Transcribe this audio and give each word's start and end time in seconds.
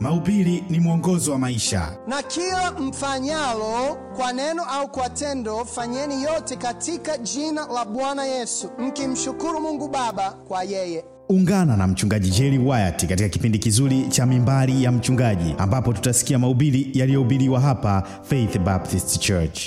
Mahubiri 0.00 0.64
ni 0.70 0.80
mwongozo 0.80 1.32
wa 1.32 1.38
maisha. 1.38 1.96
Na 2.06 2.22
kila 2.22 2.70
mfanyalo 2.72 3.96
kwa 4.16 4.32
neno 4.32 4.62
au 4.64 4.88
kwa 4.88 5.08
tendo, 5.10 5.64
fanyeni 5.64 6.22
yote 6.22 6.56
katika 6.56 7.18
jina 7.18 7.66
la 7.66 7.84
Bwana 7.84 8.24
Yesu, 8.24 8.70
mkimshukuru 8.78 9.60
Mungu 9.60 9.88
Baba 9.88 10.30
kwa 10.30 10.64
yeye. 10.64 11.04
Ungana 11.28 11.76
na 11.76 11.86
mchungaji 11.86 12.30
Jerry 12.30 12.58
Wyatt 12.58 13.06
katika 13.06 13.28
kipindi 13.28 13.58
kizuri 13.58 14.06
cha 14.08 14.26
Mimbari 14.26 14.84
ya 14.84 14.92
Mchungaji, 14.92 15.54
ambapo 15.58 15.92
tutasikia 15.92 16.38
mahubiri 16.38 16.90
yaliyohubiriwa 16.94 17.60
hapa 17.60 18.02
Faith 18.22 18.58
Baptist 18.58 19.18
Church. 19.18 19.60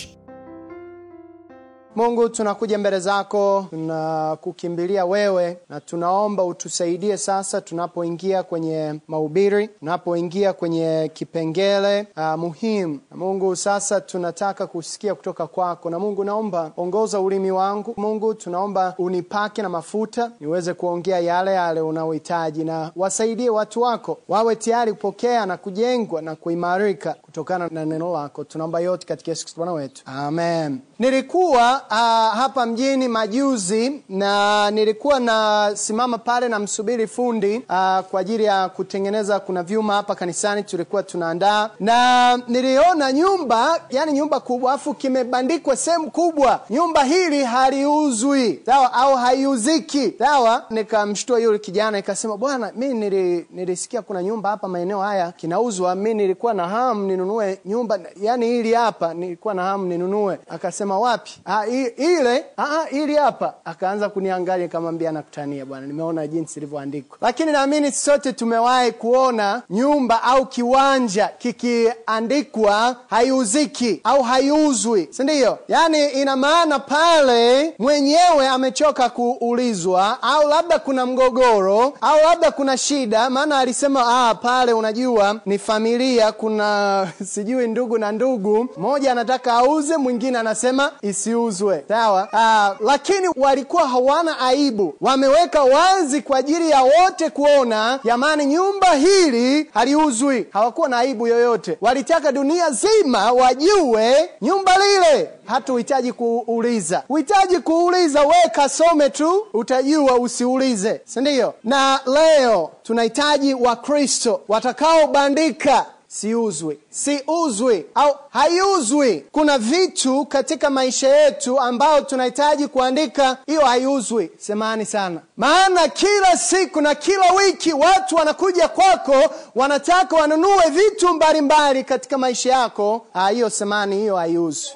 Mungu, 1.96 2.30
tunakuja 2.30 2.78
mbele 2.78 3.00
zako, 3.00 3.66
tunakukimbilia 3.70 5.05
wewe 5.05 5.57
na 5.70 5.80
tunaomba 5.82 6.43
utusaidie 6.43 7.18
sasa 7.18 7.62
tunapoingia 7.62 8.43
kwenye 8.43 9.00
mahubiri, 9.07 9.68
tunapoingia 9.68 10.54
kwenye 10.54 11.11
kipengele 11.14 12.07
uh, 12.18 12.24
muhimu. 12.39 13.00
Na 13.11 13.18
Mungu, 13.18 13.56
sasa 13.56 14.02
tunataka 14.02 14.68
kusikia 14.68 15.16
kutoka 15.16 15.47
kwako, 15.47 15.89
na 15.89 16.00
Mungu 16.00 16.24
naomba 16.24 16.71
ongoza 16.78 17.19
ulimi 17.19 17.52
wangu. 17.52 17.94
Mungu, 17.97 18.33
tunaomba 18.33 18.96
unipake 18.97 19.61
na 19.61 19.69
mafuta 19.69 20.32
niweze 20.39 20.74
kuongea 20.74 21.19
yale 21.19 21.54
yale 21.54 21.82
unaohitaji, 21.82 22.64
na 22.64 22.91
wasaidie 22.96 23.50
watu 23.50 23.82
wako 23.82 24.18
wawe 24.30 24.55
tayari 24.55 24.94
kupokea 24.94 25.46
na 25.46 25.57
kujengwa 25.57 26.21
na 26.21 26.36
kuimarika 26.36 27.14
kutokana 27.21 27.68
na 27.71 27.86
neno 27.86 28.14
lako. 28.14 28.44
Tunaomba 28.44 28.80
yote 28.80 29.07
katika 29.07 29.32
Yesu 29.32 29.44
Kristo 29.46 29.57
Bwana 29.61 29.74
wetu, 29.74 30.02
amen. 30.05 30.80
Nilikuwa 31.07 31.82
uh, 31.92 32.38
hapa 32.39 32.66
mjini 32.66 33.08
majuzi 33.08 34.02
na 34.09 34.72
nilikuwa 34.72 35.20
nasimama 35.20 36.17
pale 36.17 36.48
namsubiri 36.50 37.08
fundi 37.08 37.58
uh, 37.58 38.00
kwa 38.00 38.20
ajili 38.20 38.44
ya 38.44 38.70
kutengeneza. 38.70 39.39
Kuna 39.39 39.64
vyuma 39.64 39.94
hapa 39.94 40.16
kanisani 40.16 40.64
tulikuwa 40.64 41.03
tunaandaa, 41.03 41.70
na 41.80 42.38
niliona 42.47 43.11
nyumba, 43.11 43.81
yani 43.89 44.11
nyumba 44.11 44.39
kubwa, 44.39 44.73
afu 44.73 44.94
kimebandikwa 44.94 45.75
sehemu 45.75 46.11
kubwa, 46.11 46.59
nyumba 46.69 47.03
hili 47.03 47.44
haliuzwi, 47.44 48.59
sawa, 48.66 48.94
au 48.94 49.16
haiuziki, 49.16 50.14
sawa. 50.20 50.64
Nikamshtua 50.70 51.39
yule 51.39 51.59
kijana, 51.59 51.97
nikasema 51.97 52.38
bwana, 52.38 52.72
mi 52.75 52.88
nili, 52.94 53.45
nilisikia 53.52 54.02
kuna 54.02 54.23
nyumba 54.23 54.49
hapa 54.49 54.67
maeneo 54.67 55.02
haya 55.02 55.31
kinauzwa, 55.31 55.95
mi 55.95 56.14
nilikuwa 56.14 56.53
na 56.53 56.67
hamu 56.67 57.08
ninunue 57.08 57.59
nyumba, 57.66 57.99
yani 58.22 58.45
hili 58.45 58.73
hapa 58.73 59.14
nilikuwa 59.14 59.53
na 59.53 59.64
hamu 59.64 59.86
ninunue. 59.86 60.39
Akasema 60.49 60.92
wapi? 60.99 61.31
Ah, 61.45 61.66
ile 61.97 62.45
ah, 62.58 62.89
ili 62.91 63.16
hapa. 63.16 63.53
Akaanza 63.66 64.09
kuniangalia, 64.09 64.66
nikamwambia 64.66 65.11
nakutania 65.11 65.66
bwana, 65.66 65.88
nimeona 65.88 66.27
jinsi 66.27 66.59
ilivyoandikwa. 66.59 67.17
Lakini 67.22 67.52
naamini 67.52 67.91
sote 67.91 68.33
tumewahi 68.33 68.91
kuona 68.91 69.61
nyumba 69.69 70.23
au 70.23 70.45
kiwanja 70.45 71.27
kikiandikwa 71.38 72.95
haiuziki 73.09 74.02
au 74.03 74.23
haiuzwi, 74.23 75.08
si 75.11 75.23
ndio? 75.23 75.58
Yaani 75.67 76.09
ina 76.09 76.36
maana 76.36 76.80
pale 76.80 77.73
mwenyewe 77.80 78.47
amechoka 78.47 79.09
kuulizwa, 79.09 80.23
au 80.23 80.47
labda 80.49 80.80
kuna 80.80 81.05
mgogoro 81.05 81.94
au 82.02 82.17
labda 82.30 82.52
kuna 82.52 82.77
shida, 82.77 83.30
maana 83.30 83.58
alisema 83.59 84.03
ah, 84.30 84.36
pale 84.36 84.73
unajua 84.73 85.39
ni 85.45 85.58
familia, 85.59 86.31
kuna 86.31 86.73
sijui 87.33 87.67
ndugu 87.67 87.97
na 87.97 88.11
ndugu, 88.11 88.67
mmoja 88.77 89.11
anataka 89.11 89.53
auze, 89.53 89.97
mwingine 89.97 90.38
anasema 90.39 90.72
isiuzwe 91.02 91.83
sawa. 91.88 92.27
Uh, 92.33 92.88
lakini 92.88 93.27
walikuwa 93.35 93.88
hawana 93.88 94.39
aibu, 94.39 94.95
wameweka 95.02 95.63
wazi 95.63 96.21
kwa 96.21 96.38
ajili 96.38 96.69
ya 96.69 96.81
wote 96.81 97.30
kuona, 97.30 97.99
jamani, 98.03 98.45
nyumba 98.45 98.91
hili 98.93 99.69
haliuzwi. 99.73 100.47
Hawakuwa 100.53 100.89
na 100.89 100.97
aibu 100.97 101.27
yoyote, 101.27 101.77
walitaka 101.81 102.31
dunia 102.31 102.69
zima 102.71 103.31
wajue 103.31 104.30
nyumba 104.41 104.71
lile. 104.77 105.30
Hata 105.45 105.73
uhitaji 105.73 106.11
kuuliza, 106.13 107.03
uhitaji 107.09 107.59
kuuliza, 107.59 108.21
we 108.21 108.36
kasome 108.52 109.09
tu 109.09 109.48
utajua, 109.53 110.15
usiulize, 110.19 111.02
si 111.05 111.19
ndio? 111.21 111.53
Na 111.64 111.99
leo 112.05 112.71
tunahitaji 112.83 113.53
Wakristo 113.53 114.42
watakaobandika 114.48 115.86
siuzwi, 116.19 116.79
siuzwi 116.89 117.85
au 117.95 118.15
haiuzwi. 118.29 119.25
Kuna 119.31 119.57
vitu 119.57 120.25
katika 120.25 120.69
maisha 120.69 121.15
yetu 121.15 121.59
ambayo 121.59 122.01
tunahitaji 122.01 122.67
kuandika 122.67 123.37
hiyo 123.45 123.61
haiuzwi. 123.61 124.31
Semani 124.37 124.85
sana, 124.85 125.19
maana 125.37 125.87
kila 125.87 126.37
siku 126.37 126.81
na 126.81 126.95
kila 126.95 127.31
wiki 127.31 127.73
watu 127.73 128.16
wanakuja 128.16 128.68
kwako, 128.68 129.16
wanataka 129.56 130.16
wanunue 130.16 130.69
vitu 130.72 131.13
mbalimbali 131.13 131.84
katika 131.84 132.18
maisha 132.18 132.51
yako. 132.51 133.06
Hiyo 133.31 133.50
semani, 133.50 133.95
hiyo 133.95 134.16
haiuzwi, 134.16 134.72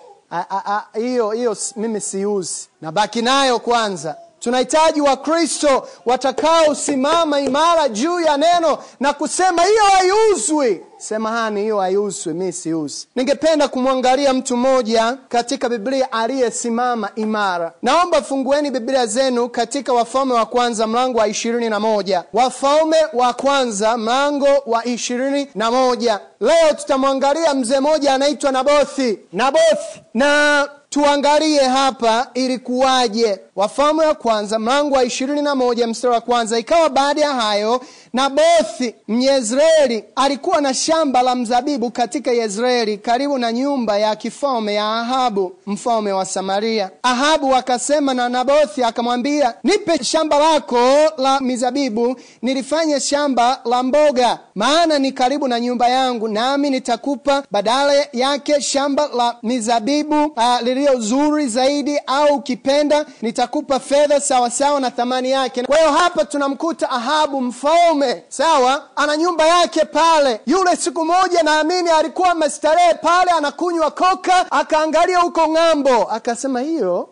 hiyo 0.94 1.32
hiyo 1.32 1.58
mimi 1.76 2.02
siuzi, 2.02 2.68
nabaki 2.82 3.22
nayo 3.22 3.60
kwanza. 3.60 4.16
Tunahitaji 4.40 5.02
Wakristo 5.02 5.88
watakaosimama 6.06 7.40
imara 7.40 7.90
juu 7.90 8.20
ya 8.20 8.38
neno 8.38 8.78
na 9.00 9.14
kusema 9.14 9.64
hiyo 9.64 9.84
haiuzwi. 9.84 10.82
Semahani, 10.98 11.62
hiyo 11.62 11.80
haiuzwi, 11.80 12.34
mi 12.34 12.54
siuzi. 12.54 13.08
Ningependa 13.16 13.68
kumwangalia 13.68 14.34
mtu 14.34 14.58
mmoja 14.58 15.18
katika 15.30 15.70
Biblia 15.70 16.12
aliyesimama 16.12 17.10
imara. 17.16 17.74
Naomba 17.82 18.22
fungueni 18.22 18.72
Biblia 18.72 19.06
zenu 19.06 19.50
katika 19.50 19.94
Wafalme 19.94 20.34
wa 20.34 20.46
Kwanza 20.46 20.88
mlango 20.88 21.20
wa 21.20 21.28
ishirini 21.28 21.70
na 21.70 21.80
moja. 21.80 22.24
Wafalme 22.34 22.98
wa 23.14 23.34
Kwanza 23.34 23.98
mlango 23.98 24.48
wa 24.66 24.86
ishirini 24.86 25.48
na 25.56 25.72
moja. 25.72 26.20
Leo 26.42 26.74
tutamwangalia 26.78 27.54
mzee 27.54 27.80
mmoja 27.80 28.14
anaitwa 28.14 28.52
Nabothi. 28.52 29.20
Nabothi 29.34 30.02
na 30.14 30.70
tuangalie 30.90 31.60
hapa 31.64 32.28
ilikuwaje. 32.34 33.40
Wafalme 33.56 34.06
wa 34.06 34.16
kwanza 34.16 34.60
mlango 34.60 34.96
wa 34.96 35.04
ishirini 35.04 35.42
na 35.42 35.56
moja 35.56 35.88
mstari 35.88 36.14
wa 36.14 36.22
kwanza. 36.22 36.60
Ikawa 36.60 36.90
baada 36.90 37.22
ya 37.22 37.34
hayo, 37.34 37.82
Nabothi 38.14 38.96
Myezreeli 39.08 40.04
alikuwa 40.16 40.62
na 40.62 40.74
shamba 40.74 41.22
la 41.22 41.36
mzabibu 41.36 41.92
katika 41.92 42.32
Yezreeli, 42.32 42.98
karibu 42.98 43.38
na 43.38 43.52
nyumba 43.52 43.98
ya 43.98 44.16
kifalme 44.16 44.74
ya 44.74 45.00
Ahabu 45.00 45.52
mfalme 45.68 46.12
wa 46.12 46.26
Samaria. 46.26 46.90
Ahabu 47.04 47.56
akasema 47.56 48.14
na 48.14 48.30
Nabothi 48.30 48.84
akamwambia, 48.84 49.54
nipe 49.64 50.04
shamba 50.04 50.40
lako 50.40 50.78
la 51.18 51.40
mizabibu, 51.40 52.16
nilifanye 52.42 53.00
shamba 53.00 53.62
la 53.66 53.84
mboga, 53.84 54.40
maana 54.56 55.00
ni 55.00 55.12
karibu 55.12 55.48
na 55.48 55.60
nyumba 55.60 55.90
yangu, 55.90 56.28
nami 56.28 56.70
nitakupa 56.70 57.44
badala 57.52 57.94
yake 58.14 58.62
shamba 58.62 59.10
la 59.18 59.36
mizabibu 59.44 60.26
uh, 60.26 60.62
lililo 60.62 61.00
zuri 61.00 61.48
zaidi, 61.48 61.98
au 62.08 62.36
ukipenda 62.36 63.06
nitakupa 63.22 63.80
fedha 63.80 64.20
sawasawa 64.20 64.80
na 64.80 64.92
thamani 64.92 65.32
yake. 65.32 65.64
Kwa 65.64 65.78
hiyo 65.78 65.92
hapa 65.92 66.26
tunamkuta 66.26 66.90
Ahabu 66.90 67.42
mfalme, 67.42 67.97
sawa, 68.30 68.90
ana 68.96 69.18
nyumba 69.18 69.46
yake 69.48 69.86
pale. 69.86 70.42
Yule 70.46 70.76
siku 70.76 71.06
moja 71.06 71.44
naamini 71.44 71.90
alikuwa 71.90 72.30
amestarehe 72.32 72.94
pale, 72.94 73.32
anakunywa 73.32 73.92
koka, 73.92 74.52
akaangalia 74.52 75.20
huko 75.20 75.48
ng'ambo, 75.48 76.04
akasema 76.04 76.60
hiyo 76.62 77.10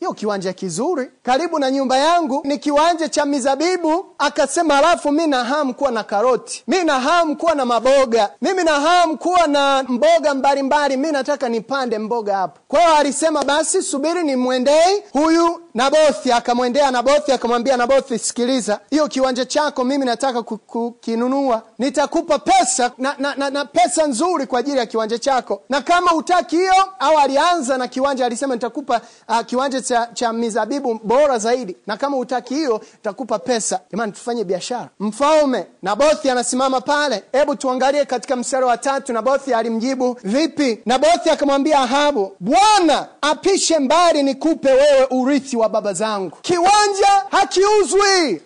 hiyo 0.00 0.12
kiwanja 0.12 0.52
kizuri. 0.52 1.10
Karibu 1.22 1.58
na 1.58 1.70
nyumba 1.70 1.98
yangu. 1.98 2.40
Ni 2.44 2.58
kiwanja 2.58 3.08
cha 3.08 3.24
mizabibu. 3.24 4.06
Akasema, 4.18 4.78
alafu 4.78 5.12
mi 5.12 5.26
na 5.26 5.44
hamu 5.44 5.74
kuwa 5.74 5.90
na 5.90 6.04
karoti, 6.04 6.64
mi 6.66 6.84
na 6.84 7.00
hamu 7.00 7.36
kuwa 7.36 7.54
na 7.54 7.64
maboga, 7.64 8.30
mimi 8.42 8.64
na 8.64 8.72
hamu 8.80 9.18
kuwa 9.18 9.46
na 9.46 9.84
mboga 9.88 10.34
mbalimbali, 10.34 10.96
mi 10.96 11.12
nataka 11.12 11.48
nipande 11.48 11.98
mboga 11.98 12.36
hapo. 12.36 12.60
Kwa 12.68 12.80
hiyo 12.80 12.94
alisema, 12.96 13.44
basi 13.44 13.82
subiri 13.82 14.22
nimwendei 14.22 15.02
huyu 15.12 15.60
Nabothi. 15.74 16.32
Akamwendea 16.32 16.90
Nabothi 16.90 17.32
akamwambia 17.32 17.76
Nabothi, 17.76 18.18
sikiliza, 18.18 18.80
hiyo 18.90 19.08
kiwanja 19.08 19.44
chako 19.44 19.84
mimi 19.84 20.04
nataka 20.04 20.42
kukinunua, 20.42 21.62
nitakupa 21.78 22.38
pesa 22.38 22.90
na, 22.98 23.14
na, 23.18 23.34
na, 23.34 23.50
na 23.50 23.64
pesa 23.64 24.06
nzuri 24.06 24.46
kwa 24.46 24.58
ajili 24.60 24.78
ya 24.78 24.86
kiwanja 24.86 25.18
chako, 25.18 25.62
na 25.68 25.80
kama 25.80 26.12
utaki 26.14 26.56
hiyo 26.56 26.74
au 26.98 27.18
alianza 27.18 27.78
na 27.78 27.88
kiwanja, 27.88 28.26
alisema 28.26 28.54
nitakupa 28.54 29.00
uh, 29.28 29.40
kiwanja 29.40 29.82
cha, 29.88 30.08
cha 30.14 30.32
mizabibu 30.32 31.00
bora 31.04 31.38
zaidi, 31.38 31.76
na 31.86 31.96
kama 31.96 32.16
utaki 32.16 32.54
hiyo 32.54 32.80
takupa 33.02 33.38
pesa. 33.38 33.80
Jamani, 33.90 34.12
tufanye 34.12 34.44
biashara. 34.44 34.88
Mfalme 35.00 35.66
Nabothi 35.82 36.30
anasimama 36.30 36.80
pale. 36.80 37.22
Hebu 37.32 37.56
tuangalie 37.56 38.04
katika 38.04 38.36
mstari 38.36 38.64
wa 38.64 38.76
tatu, 38.76 39.12
Nabothi 39.12 39.54
alimjibu 39.54 40.16
vipi? 40.24 40.80
Nabothi 40.86 41.30
akamwambia 41.30 41.78
Ahabu, 41.78 42.32
Bwana 42.40 43.08
apishe 43.20 43.78
mbali 43.78 44.22
nikupe 44.22 44.68
wewe 44.72 45.06
urithi 45.10 45.56
wa 45.56 45.68
baba 45.68 45.92
zangu. 45.92 46.36
Kiwanja 46.42 47.24
hakiuzwi. 47.30 48.42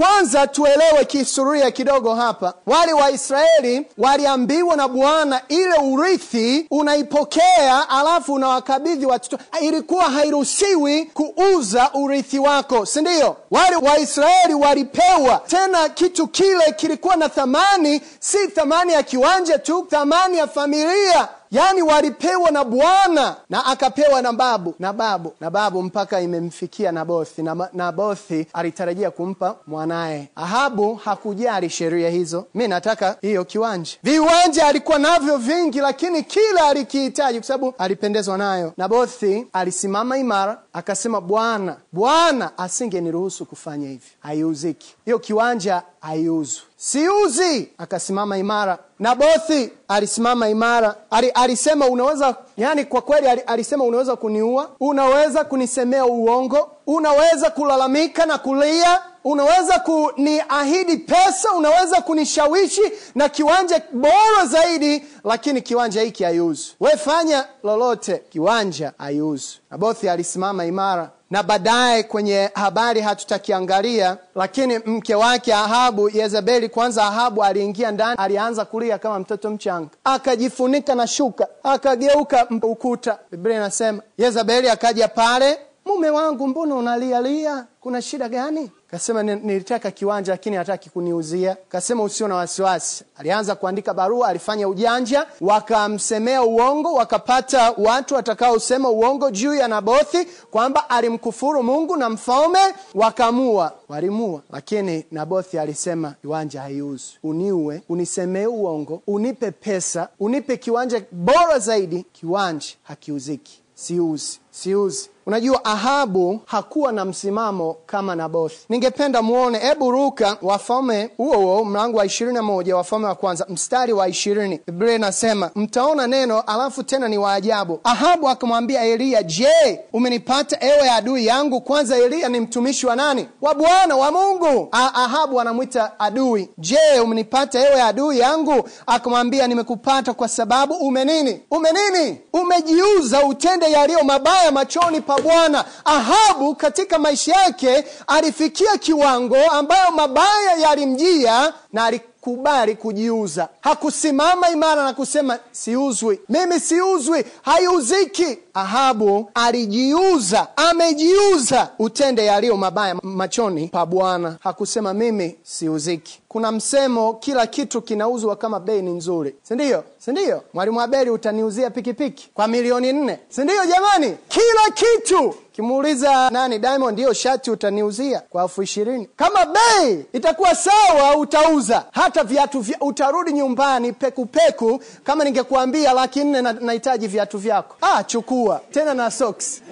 Kwanza 0.00 0.46
tuelewe 0.46 1.04
kihistoria 1.04 1.70
kidogo 1.70 2.14
hapa. 2.14 2.54
Wale 2.66 2.92
waisraeli 2.92 3.86
waliambiwa 3.98 4.76
na 4.76 4.88
bwana 4.88 5.40
ile 5.48 5.74
urithi 5.92 6.66
unaipokea 6.70 7.88
alafu 7.88 8.32
unawakabidhi 8.32 9.06
watoto 9.06 9.38
ilikuwa 9.60 10.04
hairuhusiwi 10.04 11.04
kuuza 11.04 11.90
urithi 11.94 12.38
wako 12.38 12.86
si 12.86 13.00
ndio? 13.00 13.36
Wale 13.50 13.76
waisraeli 13.76 14.54
walipewa. 14.54 15.40
Tena 15.46 15.88
kitu 15.88 16.26
kile 16.28 16.72
kilikuwa 16.76 17.16
na 17.16 17.28
thamani 17.28 18.00
si 18.20 18.48
thamani 18.48 18.92
ya 18.92 19.02
kiwanja 19.02 19.58
tu 19.58 19.86
thamani 19.90 20.38
ya 20.38 20.46
familia 20.46 21.28
yaani 21.50 21.82
walipewa 21.82 22.50
na 22.50 22.64
bwana 22.64 23.36
na 23.50 23.66
akapewa 23.66 24.22
na 24.22 24.32
babu 24.32 24.74
na 24.78 24.92
babu 24.92 25.32
na 25.40 25.50
babu 25.50 25.82
mpaka 25.82 26.20
imemfikia 26.20 26.92
nabothi. 26.92 27.42
Na 27.42 27.68
nabothi 27.72 28.46
alitarajia 28.52 29.10
kumpa 29.10 29.56
mwanaye. 29.66 30.28
Ahabu 30.36 30.94
hakujali 30.94 31.70
sheria 31.70 32.10
hizo. 32.10 32.46
Mi 32.54 32.68
nataka 32.68 33.16
hiyo 33.20 33.44
kiwanja. 33.44 33.92
Viwanja 34.02 34.66
alikuwa 34.66 34.98
navyo 34.98 35.36
vingi 35.36 35.80
lakini 35.80 36.22
kila 36.22 36.66
alikihitaji 36.68 37.38
kwa 37.38 37.46
sababu 37.46 37.74
alipendezwa 37.78 38.38
nayo. 38.38 38.72
Nabothi 38.76 39.46
alisimama 39.52 40.18
imara 40.18 40.62
akasema 40.72 41.20
bwana 41.20 41.76
bwana 41.92 42.58
asingeniruhusu 42.58 43.46
kufanya 43.46 43.88
hivi. 43.88 44.06
Haiuziki. 44.20 44.94
Hiyo 45.04 45.18
kiwanja 45.18 45.82
haiuzwi 46.00 46.62
siuzi! 46.76 47.68
Akasimama 47.78 48.38
imara. 48.38 48.78
Nabothi 48.98 49.70
alisimama 49.88 50.48
imara. 50.48 50.94
Ali, 51.10 51.30
alisema 51.30 51.86
unaweza 51.86 52.34
yani 52.56 52.84
kwa 52.84 53.00
kweli 53.02 53.28
ali, 53.28 53.40
alisema 53.40 53.84
unaweza 53.84 54.16
kuniua 54.16 54.70
unaweza 54.80 55.44
kunisemea 55.44 56.04
uongo 56.06 56.70
unaweza 56.86 57.50
kulalamika 57.50 58.26
na 58.26 58.38
kulia 58.38 59.02
unaweza 59.24 59.78
kuniahidi 59.78 60.96
pesa 60.96 61.52
unaweza 61.52 62.00
kunishawishi 62.00 62.82
na 63.14 63.28
kiwanja 63.28 63.82
bora 63.92 64.46
zaidi 64.46 65.04
lakini 65.24 65.62
kiwanja 65.62 66.02
hiki 66.02 66.24
haiuzwi 66.24 66.74
we 66.80 66.90
fanya 66.96 67.44
lolote 67.64 68.18
kiwanja 68.18 68.92
haiuzwi 68.98 69.58
nabothi 69.70 70.08
alisimama 70.08 70.64
imara 70.64 71.10
na 71.30 71.42
baadaye 71.42 72.02
kwenye 72.02 72.50
habari 72.54 73.00
hatutakiangalia 73.00 74.16
lakini 74.34 74.78
mke 74.78 75.14
wake 75.14 75.54
ahabu 75.54 76.08
yezebeli 76.08 76.68
kwanza 76.68 77.04
ahabu 77.04 77.44
aliingia 77.44 77.90
ndani 77.90 78.16
alianza 78.18 78.64
kulia 78.64 78.98
kama 78.98 79.18
mtoto 79.18 79.50
mchanga. 79.50 79.88
Akajifunika 80.04 80.94
na 80.94 81.06
shuka 81.06 81.48
akageuka 81.62 82.46
ukuta. 82.62 83.18
Biblia 83.30 83.56
inasema 83.56 84.02
yezebeli 84.18 84.68
akaja 84.68 85.08
pale 85.08 85.58
mume 85.84 86.10
wangu 86.10 86.48
mbona 86.48 86.74
unalialia 86.74 87.64
kuna 87.80 88.02
shida 88.02 88.28
gani 88.28 88.70
kasema 88.96 89.22
nilitaka 89.22 89.90
kiwanja 89.90 90.32
lakini 90.32 90.56
hataki 90.56 90.90
kuniuzia. 90.90 91.56
Kasema 91.68 92.02
usio 92.02 92.28
na 92.28 92.34
wasiwasi. 92.34 93.04
Alianza 93.16 93.54
kuandika 93.54 93.94
barua 93.94 94.28
alifanya 94.28 94.68
ujanja 94.68 95.26
wakamsemea 95.40 96.42
uongo 96.42 96.92
wakapata 96.94 97.70
watu 97.78 98.14
watakaosema 98.14 98.90
uongo 98.90 99.30
juu 99.30 99.54
ya 99.54 99.68
nabothi 99.68 100.24
kwamba 100.50 100.90
alimkufuru 100.90 101.62
mungu 101.62 101.96
na 101.96 102.10
mfalme 102.10 102.58
wakamua. 102.94 103.72
Walimua 103.88 104.40
lakini 104.50 105.04
nabothi 105.10 105.58
alisema 105.58 106.14
kiwanja 106.20 106.60
haiuzwi. 106.62 107.18
Uniue 107.22 107.82
unisemee 107.88 108.46
uongo 108.46 109.02
unipe 109.06 109.50
pesa 109.50 110.08
unipe 110.20 110.56
kiwanja 110.56 111.02
bora 111.12 111.58
zaidi. 111.58 112.06
Kiwanja 112.12 112.66
hakiuziki. 112.82 113.62
Siuzi 113.74 114.40
siuzi 114.50 115.10
unajua 115.26 115.64
ahabu 115.64 116.40
hakuwa 116.46 116.92
na 116.92 117.04
msimamo 117.04 117.76
kama 117.86 118.14
nabothi. 118.14 118.56
Ningependa 118.68 119.22
muone 119.22 119.58
hebu 119.58 119.90
ruka 119.90 120.36
wafalme 120.42 121.10
huo 121.16 121.36
huo 121.36 121.64
mlango 121.64 121.98
wa 121.98 122.06
ishirini 122.06 122.34
na 122.36 122.42
moja 122.42 122.76
wafalme 122.76 123.06
wa 123.06 123.14
kwanza 123.14 123.46
mstari 123.48 123.92
wa 123.92 124.08
ishirini. 124.08 124.60
Biblia 124.66 124.94
inasema 124.94 125.50
mtaona 125.54 126.06
neno 126.06 126.40
alafu 126.40 126.82
tena 126.82 127.08
ni 127.08 127.18
waajabu 127.18 127.80
ahabu 127.84 128.28
akamwambia 128.28 128.82
eliya 128.84 129.22
je 129.22 129.80
umenipata 129.92 130.56
ewe 130.60 130.90
adui 130.90 131.26
yangu? 131.26 131.60
Kwanza 131.60 131.96
eliya 131.98 132.28
ni 132.28 132.40
mtumishi 132.40 132.86
wa 132.86 132.96
nani? 132.96 133.28
Wa 133.42 133.54
bwana 133.54 133.96
wa 133.96 134.12
mungu. 134.12 134.68
Ahabu 134.72 135.40
anamwita 135.40 136.00
adui. 136.00 136.48
Je 136.58 136.78
umenipata 137.04 137.60
ewe 137.68 137.82
adui 137.82 138.18
yangu? 138.18 138.68
Akamwambia 138.86 139.46
nimekupata 139.46 140.12
kwa 140.14 140.28
sababu 140.28 140.74
umenini 140.74 141.40
umenini 141.50 142.20
umejiuza 142.32 143.24
utende 143.24 143.70
yaliyo 143.70 144.04
mabaya 144.04 144.52
machoni 144.52 145.00
pa 145.00 145.15
bwana. 145.18 145.64
Ahabu 145.84 146.54
katika 146.54 146.98
maisha 146.98 147.32
yake 147.36 147.84
alifikia 148.06 148.76
kiwango 148.78 149.36
ambayo 149.50 149.90
mabaya 149.92 150.56
yalimjia 150.60 151.52
na 151.72 151.84
alikubali 152.30 152.74
kujiuza. 152.76 153.48
Hakusimama 153.60 154.50
imara 154.50 154.84
na 154.84 154.92
kusema 154.94 155.38
siuzwi. 155.52 156.20
Mimi 156.28 156.60
siuzwi 156.60 157.24
haiuziki. 157.42 158.38
Ahabu 158.54 159.30
alijiuza 159.34 160.48
amejiuza. 160.56 161.68
Utende 161.78 162.24
yaliyo 162.24 162.56
mabaya 162.56 162.94
machoni 163.02 163.68
pa 163.68 163.86
bwana. 163.86 164.36
Hakusema 164.40 164.94
mimi 164.94 165.36
siuziki. 165.42 166.20
Kuna 166.28 166.52
msemo 166.52 167.14
kila 167.14 167.46
kitu 167.46 167.82
kinauzwa 167.82 168.36
kama 168.36 168.60
bei 168.60 168.82
ni 168.82 168.90
nzuri. 168.90 169.34
Sindio 169.42 169.84
sindio 169.98 170.42
mwalimu 170.54 170.80
abeli 170.80 171.10
utaniuzia 171.10 171.70
pikipiki 171.70 172.30
kwa 172.34 172.48
milioni 172.48 172.92
nne. 172.92 173.18
Sindio 173.28 173.66
jamani? 173.66 174.16
Kila 174.28 174.70
kitu 174.74 175.34
kimuuliza 175.56 176.30
nani 176.30 176.58
diamond 176.58 176.98
hiyo 176.98 177.12
shati 177.12 177.50
utaniuzia 177.50 178.20
kwa 178.30 178.42
elfu 178.42 178.62
ishirini. 178.62 179.08
Kama 179.16 179.44
bei 179.46 180.04
itakuwa 180.12 180.54
sawa 180.54 181.16
utauza. 181.16 181.84
Hata 181.92 182.24
viatu 182.24 182.60
vya, 182.60 182.76
utarudi 182.80 183.32
nyumbani 183.32 183.92
pekupeku 183.92 184.66
peku, 184.78 184.84
kama 185.04 185.24
ningekuambia 185.24 185.92
laki 185.92 186.24
nne 186.24 186.42
nahitaji 186.42 187.06
viatu 187.06 187.38
vyako. 187.38 187.76
Ah, 187.80 188.04
chukua. 188.04 188.60
Tena 188.70 188.94
na 188.94 189.10
socks. 189.10 189.62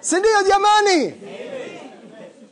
Sindio 0.00 0.42
jamani 0.48 1.14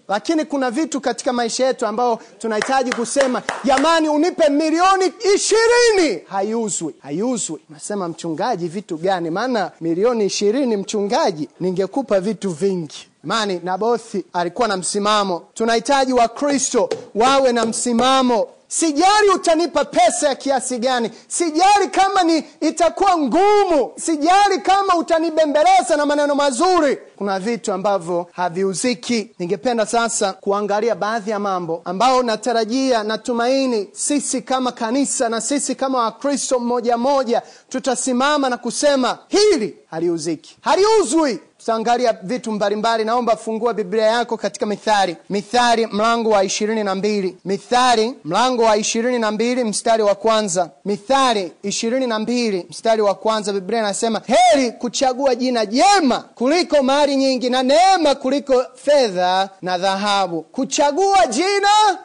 lakini 0.09 0.45
kuna 0.45 0.71
vitu 0.71 1.01
katika 1.01 1.33
maisha 1.33 1.67
yetu 1.67 1.87
ambayo 1.87 2.19
tunahitaji 2.39 2.93
kusema 2.93 3.43
jamani 3.65 4.09
unipe 4.09 4.49
milioni 4.49 5.13
ishirini. 5.35 6.23
Haiuzwi 6.29 6.95
haiuzwi. 7.03 7.61
Nasema 7.71 8.09
mchungaji 8.09 8.69
vitu 8.69 8.97
gani? 8.97 9.31
Maana 9.31 9.71
milioni 9.81 10.25
ishirini 10.27 10.77
mchungaji 10.77 11.49
ningekupa 11.61 12.21
vitu 12.21 12.51
vingi. 12.51 13.09
Mani 13.25 13.61
nabothi 13.65 14.25
alikuwa 14.33 14.69
na 14.69 14.77
msimamo. 14.77 15.43
Tunahitaji 15.55 16.13
wakristo 16.13 16.89
wawe 17.15 17.53
na 17.53 17.67
msimamo 17.67 18.47
sijali 18.69 19.29
utanipa 19.35 19.85
pesa 19.85 20.29
ya 20.29 20.35
kiasi 20.35 20.79
gani. 20.79 21.11
Sijali 21.29 21.89
kama 21.91 22.23
ni 22.23 22.45
itakuwa 22.61 23.19
ngumu. 23.19 23.93
Sijali 23.97 24.59
kama 24.63 24.97
utanibembeleza 24.97 25.97
na 25.97 26.07
maneno 26.07 26.35
mazuri. 26.35 26.99
Kuna 27.17 27.39
vitu 27.41 27.73
ambavyo 27.73 28.27
haviuziki. 28.33 29.31
Ningependa 29.39 29.87
sasa 29.87 30.33
kuangalia 30.33 30.95
baadhi 30.95 31.31
ya 31.31 31.39
mambo 31.39 31.83
ambayo 31.85 32.23
natarajia 32.23 33.03
natumaini 33.03 33.89
sisi 33.93 34.43
kama 34.43 34.73
kanisa 34.73 35.29
na 35.29 35.41
sisi 35.41 35.75
kama 35.75 35.99
wakristo 35.99 36.59
mmoja 36.59 36.97
mmoja 36.97 37.43
tutasimama 37.69 38.49
na 38.49 38.57
kusema 38.57 39.19
hili 39.29 39.79
haliuziki. 39.91 40.57
Haliuzwi 40.61 41.41
tutaangalia 41.65 42.13
vitu 42.23 42.53
mbalimbali. 42.53 43.05
Naomba 43.05 43.37
fungua 43.37 43.75
biblia 43.75 44.05
yako 44.07 44.37
katika 44.37 44.67
mithari 44.67 45.17
mithari 45.31 45.87
mlango 45.87 46.31
wa 46.31 46.45
ishirini 46.45 46.85
na 46.85 46.95
mbili. 46.95 47.37
Mithari 47.45 48.15
mlango 48.25 48.63
wa 48.63 48.77
ishirini 48.77 49.19
na 49.19 49.31
mbili 49.31 49.65
mstari 49.65 50.03
wa 50.03 50.15
kwanza. 50.15 50.71
Mithari 50.85 51.53
ishirini 51.63 52.07
na 52.07 52.19
mbili 52.19 52.67
mstari 52.71 53.03
wa 53.03 53.15
kwanza. 53.15 53.53
Biblia 53.53 53.79
inasema 53.79 54.23
heri 54.27 54.73
kuchagua 54.73 55.35
jina 55.35 55.67
jema 55.67 56.19
kuliko 56.35 56.83
mali 56.83 57.17
nyingi 57.17 57.51
na 57.51 57.63
neema 57.63 58.15
kuliko 58.15 58.65
fedha 58.75 59.49
na 59.63 59.79
dhahabu. 59.79 60.43
Kuchagua 60.43 61.27
jina 61.27 61.99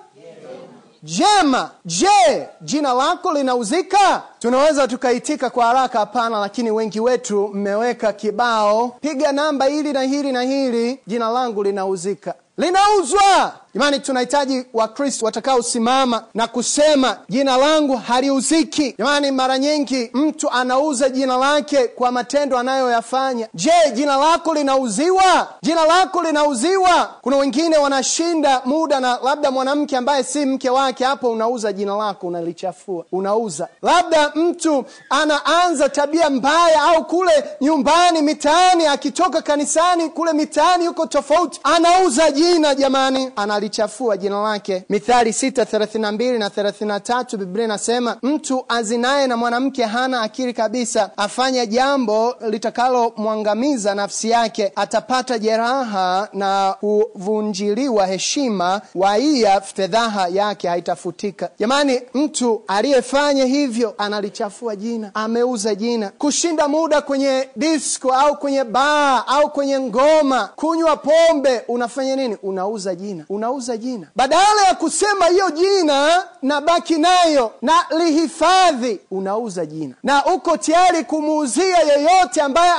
jema 1.03 1.69
je 1.85 2.47
jina 2.61 2.93
lako 2.93 3.33
linauzika? 3.33 4.23
Tunaweza 4.39 4.87
tukaitika 4.87 5.49
kwa 5.49 5.65
haraka 5.65 5.99
hapana 5.99 6.39
lakini 6.39 6.71
wengi 6.71 6.99
wetu 6.99 7.47
mmeweka 7.53 8.13
kibao. 8.13 8.87
Piga 9.01 9.31
namba 9.31 9.65
hili 9.65 9.93
na 9.93 10.01
hili 10.01 10.31
na 10.31 10.41
hili. 10.41 10.99
Jina 11.07 11.29
langu 11.29 11.63
linauzika. 11.63 12.33
Linauzwa 12.57 13.53
jamani 13.75 13.99
tunahitaji 13.99 14.65
wakristo 14.73 15.25
watakaosimama 15.25 16.23
na 16.33 16.47
kusema 16.47 17.17
jina 17.29 17.57
langu 17.57 17.97
haliuziki. 17.97 18.95
Jamani 18.97 19.31
mara 19.31 19.57
nyingi 19.59 20.09
mtu 20.13 20.49
anauza 20.51 21.09
jina 21.09 21.37
lake 21.37 21.87
kwa 21.87 22.11
matendo 22.11 22.57
anayoyafanya. 22.57 23.47
Je 23.53 23.71
jina 23.93 24.17
lako 24.17 24.53
linauziwa? 24.53 25.47
Jina 25.61 25.85
lako 25.85 26.23
linauziwa. 26.23 27.09
Kuna 27.21 27.37
wengine 27.37 27.77
wanashinda 27.77 28.61
muda 28.65 28.99
na 28.99 29.19
labda 29.23 29.51
mwanamke 29.51 29.97
ambaye 29.97 30.23
si 30.23 30.45
mke 30.45 30.69
wake 30.69 31.03
hapo 31.05 31.31
unauza 31.31 31.73
jina 31.73 31.95
lako 31.95 32.27
unalichafua 32.27 33.05
unauza. 33.11 33.67
Labda 33.81 34.31
mtu 34.35 34.85
anaanza 35.09 35.89
tabia 35.89 36.29
mbaya 36.29 36.81
au 36.83 37.05
kule 37.05 37.31
nyumbani 37.61 38.21
mitaani 38.21 38.85
akitoka 38.87 39.41
kanisani 39.41 40.09
kule 40.09 40.33
mitaani 40.33 40.85
yuko 40.85 41.05
tofauti 41.05 41.59
anauza 41.63 42.31
jina 42.31 42.75
jamani 42.75 43.31
ana 43.35 43.58
analichafua 43.59 44.17
jina 44.17 44.41
lake. 44.41 44.83
Mithali 44.89 45.29
6:32 45.31 46.37
na 46.37 46.49
33, 46.49 47.37
Biblia 47.37 47.65
inasema 47.65 48.17
mtu 48.23 48.65
azinaye 48.67 49.27
na 49.27 49.37
mwanamke 49.37 49.83
hana 49.83 50.21
akili 50.21 50.53
kabisa, 50.53 51.09
afanya 51.17 51.65
jambo 51.65 52.35
litakalomwangamiza 52.49 53.95
nafsi 53.95 54.29
yake, 54.29 54.71
atapata 54.75 55.39
jeraha 55.39 56.27
na 56.33 56.75
kuvunjiliwa 56.79 58.07
heshima, 58.07 58.81
waia 58.95 59.61
fedhaha 59.61 60.27
yake 60.27 60.67
haitafutika. 60.67 61.49
Jamani, 61.59 62.01
mtu 62.13 62.61
aliyefanya 62.67 63.45
hivyo 63.45 63.93
analichafua 63.97 64.75
jina, 64.75 65.11
ameuza 65.15 65.75
jina. 65.75 66.09
Kushinda 66.17 66.67
muda 66.67 67.01
kwenye 67.01 67.49
disco 67.55 68.13
au 68.13 68.37
kwenye 68.37 68.63
baa 68.63 69.23
au 69.27 69.49
kwenye 69.51 69.79
ngoma, 69.79 70.49
kunywa 70.55 70.97
pombe, 70.97 71.61
unafanya 71.67 72.15
nini? 72.15 72.37
Unauza 72.43 72.95
jina, 72.95 73.25
unauza 73.29 73.48
jina. 73.77 74.07
Badala 74.15 74.61
ya 74.67 74.75
kusema 74.75 75.25
hiyo 75.25 75.49
jina 75.49 76.23
na 76.41 76.61
baki 76.61 76.97
nayo 76.97 77.51
na 77.61 77.73
lihifadhi, 77.97 78.99
unauza 79.11 79.65
jina 79.65 79.95
na 80.03 80.25
uko 80.25 80.57
tayari 80.57 81.03
kumuuzia 81.03 81.77
yeyote 81.79 82.41
ambaye 82.41 82.71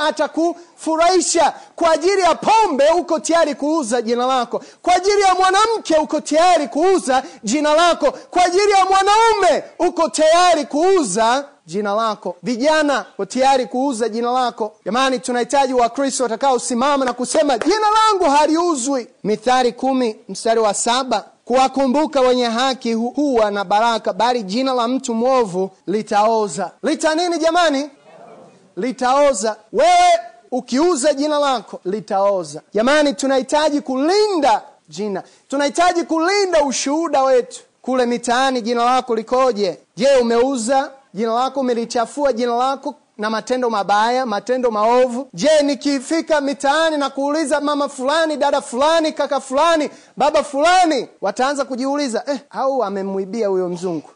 atakufurahisha. 0.85 1.53
Kwa 1.75 1.91
ajili 1.91 2.21
ya 2.21 2.35
pombe 2.35 2.83
uko 2.99 3.19
tayari 3.19 3.55
kuuza 3.55 4.01
jina 4.01 4.25
lako, 4.25 4.63
kwa 4.81 4.95
ajili 4.95 5.21
ya 5.21 5.35
mwanamke 5.35 5.95
uko 5.97 6.21
tayari 6.21 6.67
kuuza 6.67 7.23
jina 7.43 7.73
lako, 7.73 8.11
kwa 8.11 8.43
ajili 8.45 8.71
ya 8.71 8.85
mwanaume 8.85 9.63
uko 9.79 10.09
tayari 10.09 10.65
kuuza 10.65 11.45
jina 11.65 11.93
lako. 11.93 12.35
Vijana 12.43 13.05
uko 13.13 13.25
tayari 13.25 13.65
kuuza 13.65 14.09
jina 14.09 14.31
lako. 14.31 14.73
Jamani, 14.85 15.19
tunahitaji 15.19 15.73
Wakristo 15.73 16.23
watakaosimama 16.23 17.05
na 17.05 17.13
kusema 17.13 17.57
jina 17.57 17.75
langu 17.91 18.31
haliuzwi. 18.31 19.07
Mithali 19.23 19.71
kumi 19.71 20.15
mstari 20.29 20.59
wa 20.59 20.73
saba 20.73 21.25
kuwakumbuka 21.45 22.21
wenye 22.21 22.45
haki 22.45 22.93
hu- 22.93 23.09
huwa 23.15 23.51
na 23.51 23.63
baraka, 23.63 24.13
bali 24.13 24.43
jina 24.43 24.73
la 24.73 24.87
mtu 24.87 25.13
mwovu 25.13 25.71
litaoza. 25.87 26.71
Lita 26.83 27.15
nini 27.15 27.37
jamani? 27.37 27.89
Litaoza. 28.77 29.55
Wewe 29.73 30.19
ukiuza 30.51 31.13
jina 31.13 31.39
lako 31.39 31.79
litaoza. 31.85 32.61
Jamani, 32.73 33.13
tunahitaji 33.13 33.81
kulinda 33.81 34.61
jina, 34.89 35.23
tunahitaji 35.47 36.03
kulinda 36.03 36.63
ushuhuda 36.65 37.23
wetu 37.23 37.59
kule 37.81 38.05
mitaani. 38.05 38.61
Jina 38.61 38.83
lako 38.85 39.15
likoje? 39.15 39.79
Je, 39.95 40.07
umeuza 40.21 40.91
jina 41.13 41.33
lako? 41.33 41.59
Umelichafua 41.59 42.33
jina 42.33 42.55
lako 42.55 42.95
na 43.17 43.29
matendo 43.29 43.69
mabaya, 43.69 44.25
matendo 44.25 44.71
maovu? 44.71 45.27
Je, 45.33 45.49
nikifika 45.63 46.41
mitaani 46.41 46.97
na 46.97 47.09
kuuliza 47.09 47.61
mama 47.61 47.89
fulani, 47.89 48.37
dada 48.37 48.61
fulani, 48.61 49.11
kaka 49.11 49.39
fulani, 49.39 49.89
baba 50.17 50.43
fulani, 50.43 51.07
wataanza 51.21 51.65
kujiuliza 51.65 52.23
eh, 52.27 52.39
au 52.49 52.83
amemwibia 52.83 53.47
huyo 53.47 53.69
mzungu 53.69 54.09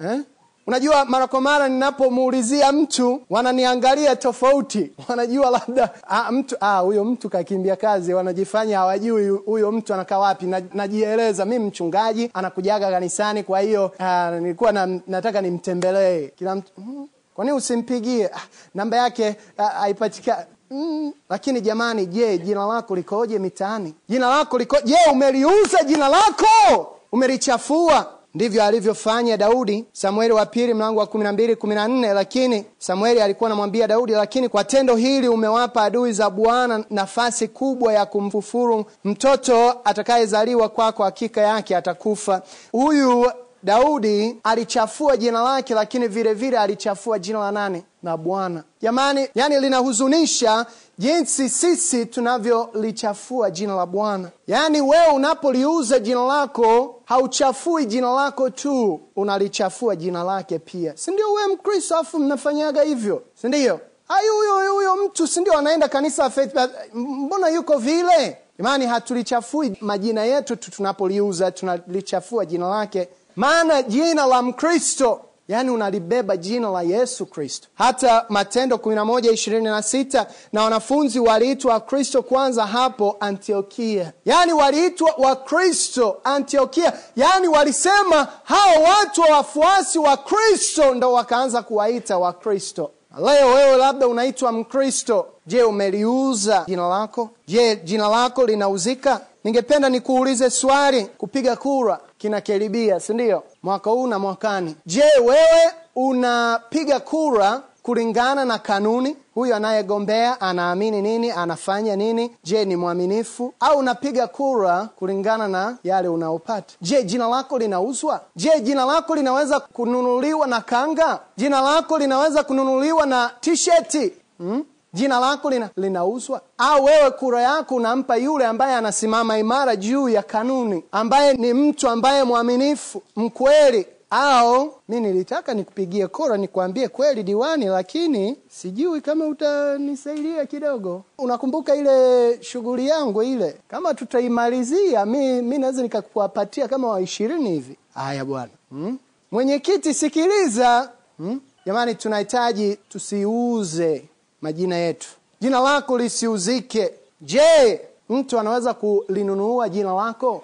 eh? 0.00 0.20
Unajua, 0.66 1.04
mara 1.04 1.26
kwa 1.26 1.40
mara 1.40 1.68
ninapomuulizia 1.68 2.72
mtu 2.72 3.22
wananiangalia 3.30 4.16
tofauti, 4.16 4.90
wanajua 5.08 5.50
labda 5.50 5.90
ah, 6.08 6.32
mtu 6.32 6.56
ah, 6.60 6.78
huyo 6.78 7.04
mtu 7.04 7.30
kakimbia 7.30 7.76
kazi, 7.76 8.14
wanajifanya 8.14 8.78
hawajui 8.78 9.28
huyo 9.28 9.72
mtu 9.72 9.94
anakaa 9.94 10.18
wapi. 10.18 10.46
Na, 10.46 10.62
najieleza 10.74 11.44
mi 11.44 11.58
mchungaji, 11.58 12.30
anakujaga 12.34 12.90
kanisani, 12.90 13.42
kwa 13.42 13.60
hiyo 13.60 13.92
ah, 13.98 14.30
nilikuwa 14.40 14.72
na, 14.72 15.00
nataka 15.06 15.40
nimtembelee 15.40 16.28
kila 16.28 16.54
mtu 16.54 16.72
mm, 16.78 17.08
kwa 17.34 17.44
nini 17.44 17.56
usimpigie? 17.56 18.30
Namba 18.74 18.96
yake 18.96 19.36
haipatikani. 19.56 20.44
Mm, 20.70 21.12
lakini 21.28 21.60
jamani, 21.60 22.06
je, 22.06 22.38
jina 22.38 22.66
lako 22.66 22.96
likoje 22.96 23.38
mitaani? 23.38 23.94
Jina 24.08 24.28
lako 24.28 24.58
liko 24.58 24.76
je, 24.84 24.96
umeliuza 25.12 25.82
jina 25.82 26.08
lako? 26.08 26.96
Umelichafua? 27.12 28.13
Ndivyo 28.34 28.64
alivyofanya 28.64 29.36
Daudi. 29.36 29.84
Samueli 29.92 30.32
wa 30.34 30.46
pili 30.46 30.74
mlango 30.74 31.00
wa 31.00 31.06
kumi 31.06 31.24
na 31.24 31.32
mbili 31.32 31.56
kumi 31.56 31.74
na 31.74 31.88
nne 31.88 32.12
lakini 32.12 32.64
Samueli 32.78 33.20
alikuwa 33.20 33.48
anamwambia 33.48 33.86
Daudi, 33.88 34.12
lakini 34.12 34.48
kwa 34.48 34.64
tendo 34.64 34.96
hili 34.96 35.28
umewapa 35.28 35.82
adui 35.82 36.12
za 36.12 36.30
Bwana 36.30 36.84
nafasi 36.90 37.48
kubwa 37.48 37.92
ya 37.92 38.06
kumfufuru. 38.06 38.84
Mtoto 39.04 39.74
atakayezaliwa 39.84 40.68
kwako 40.68 41.04
hakika 41.04 41.40
yake 41.40 41.76
atakufa. 41.76 42.42
Huyu 42.72 43.32
Daudi 43.64 44.36
alichafua 44.44 45.16
jina 45.16 45.42
lake, 45.42 45.74
lakini 45.74 46.08
vile 46.08 46.34
vile 46.34 46.58
alichafua 46.58 47.18
jina 47.18 47.38
la 47.38 47.52
nani? 47.52 47.82
La 48.02 48.16
Bwana. 48.16 48.64
Jamani, 48.82 49.28
yani 49.34 49.60
linahuzunisha 49.60 50.66
jinsi 50.98 51.48
sisi 51.48 52.06
tunavyolichafua 52.06 53.50
jina 53.50 53.76
la 53.76 53.86
Bwana. 53.86 54.28
Yaani 54.46 54.80
wewe 54.80 55.06
unapoliuza 55.14 55.98
jina 55.98 56.24
lako 56.26 57.00
hauchafui 57.04 57.86
jina 57.86 58.10
lako 58.12 58.50
tu, 58.50 59.00
unalichafua 59.16 59.96
jina 59.96 60.22
lake 60.24 60.58
pia, 60.58 60.96
si 60.96 61.10
ndio? 61.10 61.32
Wewe 61.32 61.52
Mkristo 61.54 61.96
afu 61.96 62.18
mnafanyaga 62.18 62.82
hivyo, 62.82 63.22
si 63.34 63.48
ndio? 63.48 63.80
Ai, 64.08 64.28
huyo 64.28 64.72
huyo 64.72 64.96
mtu 64.96 65.26
si 65.26 65.40
ndio 65.40 65.58
anaenda 65.58 65.88
kanisa 65.88 66.30
Faith, 66.30 66.54
mbona 66.94 67.48
yuko 67.48 67.78
vile? 67.78 68.38
Jamani, 68.58 68.86
hatulichafui 68.86 69.76
majina 69.80 70.24
yetu 70.24 70.56
tu 70.56 70.70
tunapoliuza, 70.70 71.50
tunalichafua 71.50 72.46
jina 72.46 72.68
lake 72.68 73.08
maana 73.36 73.82
jina 73.82 74.26
la 74.26 74.42
Mkristo 74.42 75.20
yaani 75.48 75.70
unalibeba 75.70 76.36
jina 76.36 76.70
la 76.70 76.82
Yesu 76.82 77.26
Kristo. 77.26 77.68
Hata 77.74 78.24
Matendo 78.28 78.76
11:26 78.76 80.26
na 80.52 80.62
wanafunzi 80.62 81.18
waliitwa 81.20 81.72
Wakristo 81.72 82.22
kwanza 82.22 82.66
hapo 82.66 83.16
Antiokia, 83.20 84.12
yaani 84.24 84.52
waliitwa 84.52 85.14
Wakristo 85.18 86.16
Antiokia, 86.24 86.92
yaani 87.16 87.48
walisema 87.48 88.28
hao 88.44 88.82
watu 88.82 89.20
wa 89.20 89.28
wafuasi 89.36 89.98
wa 89.98 90.16
Kristo 90.16 90.94
ndo 90.94 91.12
wakaanza 91.12 91.62
kuwaita 91.62 92.18
Wakristo. 92.18 92.90
Leo 93.24 93.48
wewe 93.48 93.76
labda 93.76 94.08
unaitwa 94.08 94.52
Mkristo. 94.52 95.26
Je, 95.46 95.62
umeliuza 95.62 96.64
jina 96.66 96.88
lako? 96.88 97.30
Je, 97.46 97.76
jina 97.76 98.08
lako 98.08 98.44
linauzika? 98.46 99.20
Ningependa 99.44 99.88
nikuulize 99.88 100.50
swali. 100.50 101.04
Kupiga 101.04 101.56
kura 101.56 102.00
kinakaribia, 102.28 103.00
si 103.00 103.14
ndio? 103.14 103.42
Mwaka 103.62 103.90
huu 103.90 104.06
na 104.06 104.18
mwakani. 104.18 104.76
Je, 104.86 105.02
wewe 105.24 105.72
unapiga 105.96 107.00
kura 107.00 107.62
kulingana 107.82 108.44
na 108.44 108.58
kanuni? 108.58 109.16
Huyu 109.34 109.54
anayegombea 109.54 110.40
anaamini 110.40 111.02
nini? 111.02 111.30
Anafanya 111.30 111.96
nini? 111.96 112.36
Je, 112.44 112.64
ni 112.64 112.76
mwaminifu? 112.76 113.54
Au 113.60 113.78
unapiga 113.78 114.26
kura 114.26 114.88
kulingana 114.96 115.48
na 115.48 115.76
yale 115.84 116.08
unaopata? 116.08 116.74
Je, 116.80 117.02
jina 117.02 117.28
lako 117.28 117.58
linauzwa? 117.58 118.20
Je, 118.36 118.60
jina 118.60 118.84
lako 118.84 119.14
linaweza 119.14 119.60
kununuliwa 119.60 120.46
na 120.46 120.60
kanga? 120.60 121.20
Jina 121.36 121.60
lako 121.60 121.98
linaweza 121.98 122.42
kununuliwa 122.42 123.06
na 123.06 123.30
tisheti? 123.40 124.12
hmm? 124.38 124.64
Jina 124.94 125.20
lako 125.20 125.50
lina, 125.50 125.70
linauzwa? 125.76 126.40
Au 126.58 126.84
wewe 126.84 127.10
kura 127.10 127.42
yako 127.42 127.74
unampa 127.74 128.16
yule 128.16 128.46
ambaye 128.46 128.74
anasimama 128.74 129.38
imara 129.38 129.76
juu 129.76 130.08
ya 130.08 130.22
kanuni, 130.22 130.84
ambaye 130.92 131.34
ni 131.34 131.52
mtu 131.54 131.88
ambaye 131.88 132.24
mwaminifu, 132.24 133.02
mkweli? 133.16 133.86
Au 134.10 134.72
mi 134.88 135.00
nilitaka 135.00 135.54
nikupigie 135.54 136.06
kura 136.06 136.36
nikwambie 136.36 136.88
kweli 136.88 137.22
diwani, 137.22 137.64
lakini 137.66 138.36
sijui 138.48 139.00
kama 139.00 139.26
utanisaidia 139.26 140.46
kidogo. 140.46 141.02
Unakumbuka 141.18 141.74
ile 141.74 142.38
shughuli 142.42 142.88
yangu 142.88 143.22
ile, 143.22 143.56
kama 143.68 143.94
tutaimalizia 143.94 145.06
mi, 145.06 145.42
mi 145.42 145.58
naweza 145.58 145.82
nikakuwapatia 145.82 146.68
kama 146.68 146.88
wa 146.88 147.00
ishirini 147.00 147.50
hivi. 147.50 147.76
Haya 147.94 148.24
bwana, 148.24 148.50
hmm? 148.70 148.98
Mwenyekiti 149.32 149.94
sikiliza, 149.94 150.90
hmm? 151.18 151.40
Jamani, 151.66 151.94
tunahitaji 151.94 152.76
tusiuze 152.88 154.04
majina 154.44 154.76
yetu, 154.76 155.08
jina 155.40 155.60
lako 155.60 155.98
lisiuzike. 155.98 156.90
Je, 157.20 157.80
mtu 158.08 158.38
anaweza 158.38 158.74
kulinunua 158.74 159.68
jina 159.68 159.92
lako? 159.92 160.42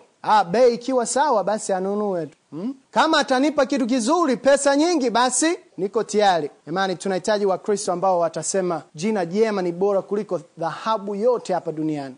Bei 0.50 0.74
ikiwa 0.74 1.06
sawa 1.06 1.44
basi 1.44 1.72
anunue 1.72 2.26
tu 2.26 2.36
hmm? 2.50 2.74
Kama 2.90 3.18
atanipa 3.18 3.66
kitu 3.66 3.86
kizuri, 3.86 4.36
pesa 4.36 4.76
nyingi, 4.76 5.10
basi 5.10 5.58
niko 5.78 6.02
tayari. 6.04 6.50
Jamani, 6.66 6.96
tunahitaji 6.96 7.46
Wakristo 7.46 7.92
ambao 7.92 8.18
watasema 8.18 8.82
jina 8.94 9.26
jema 9.26 9.62
ni 9.62 9.72
bora 9.72 10.02
kuliko 10.02 10.40
dhahabu 10.58 11.14
yote 11.14 11.54
hapa 11.54 11.72
duniani. 11.72 12.14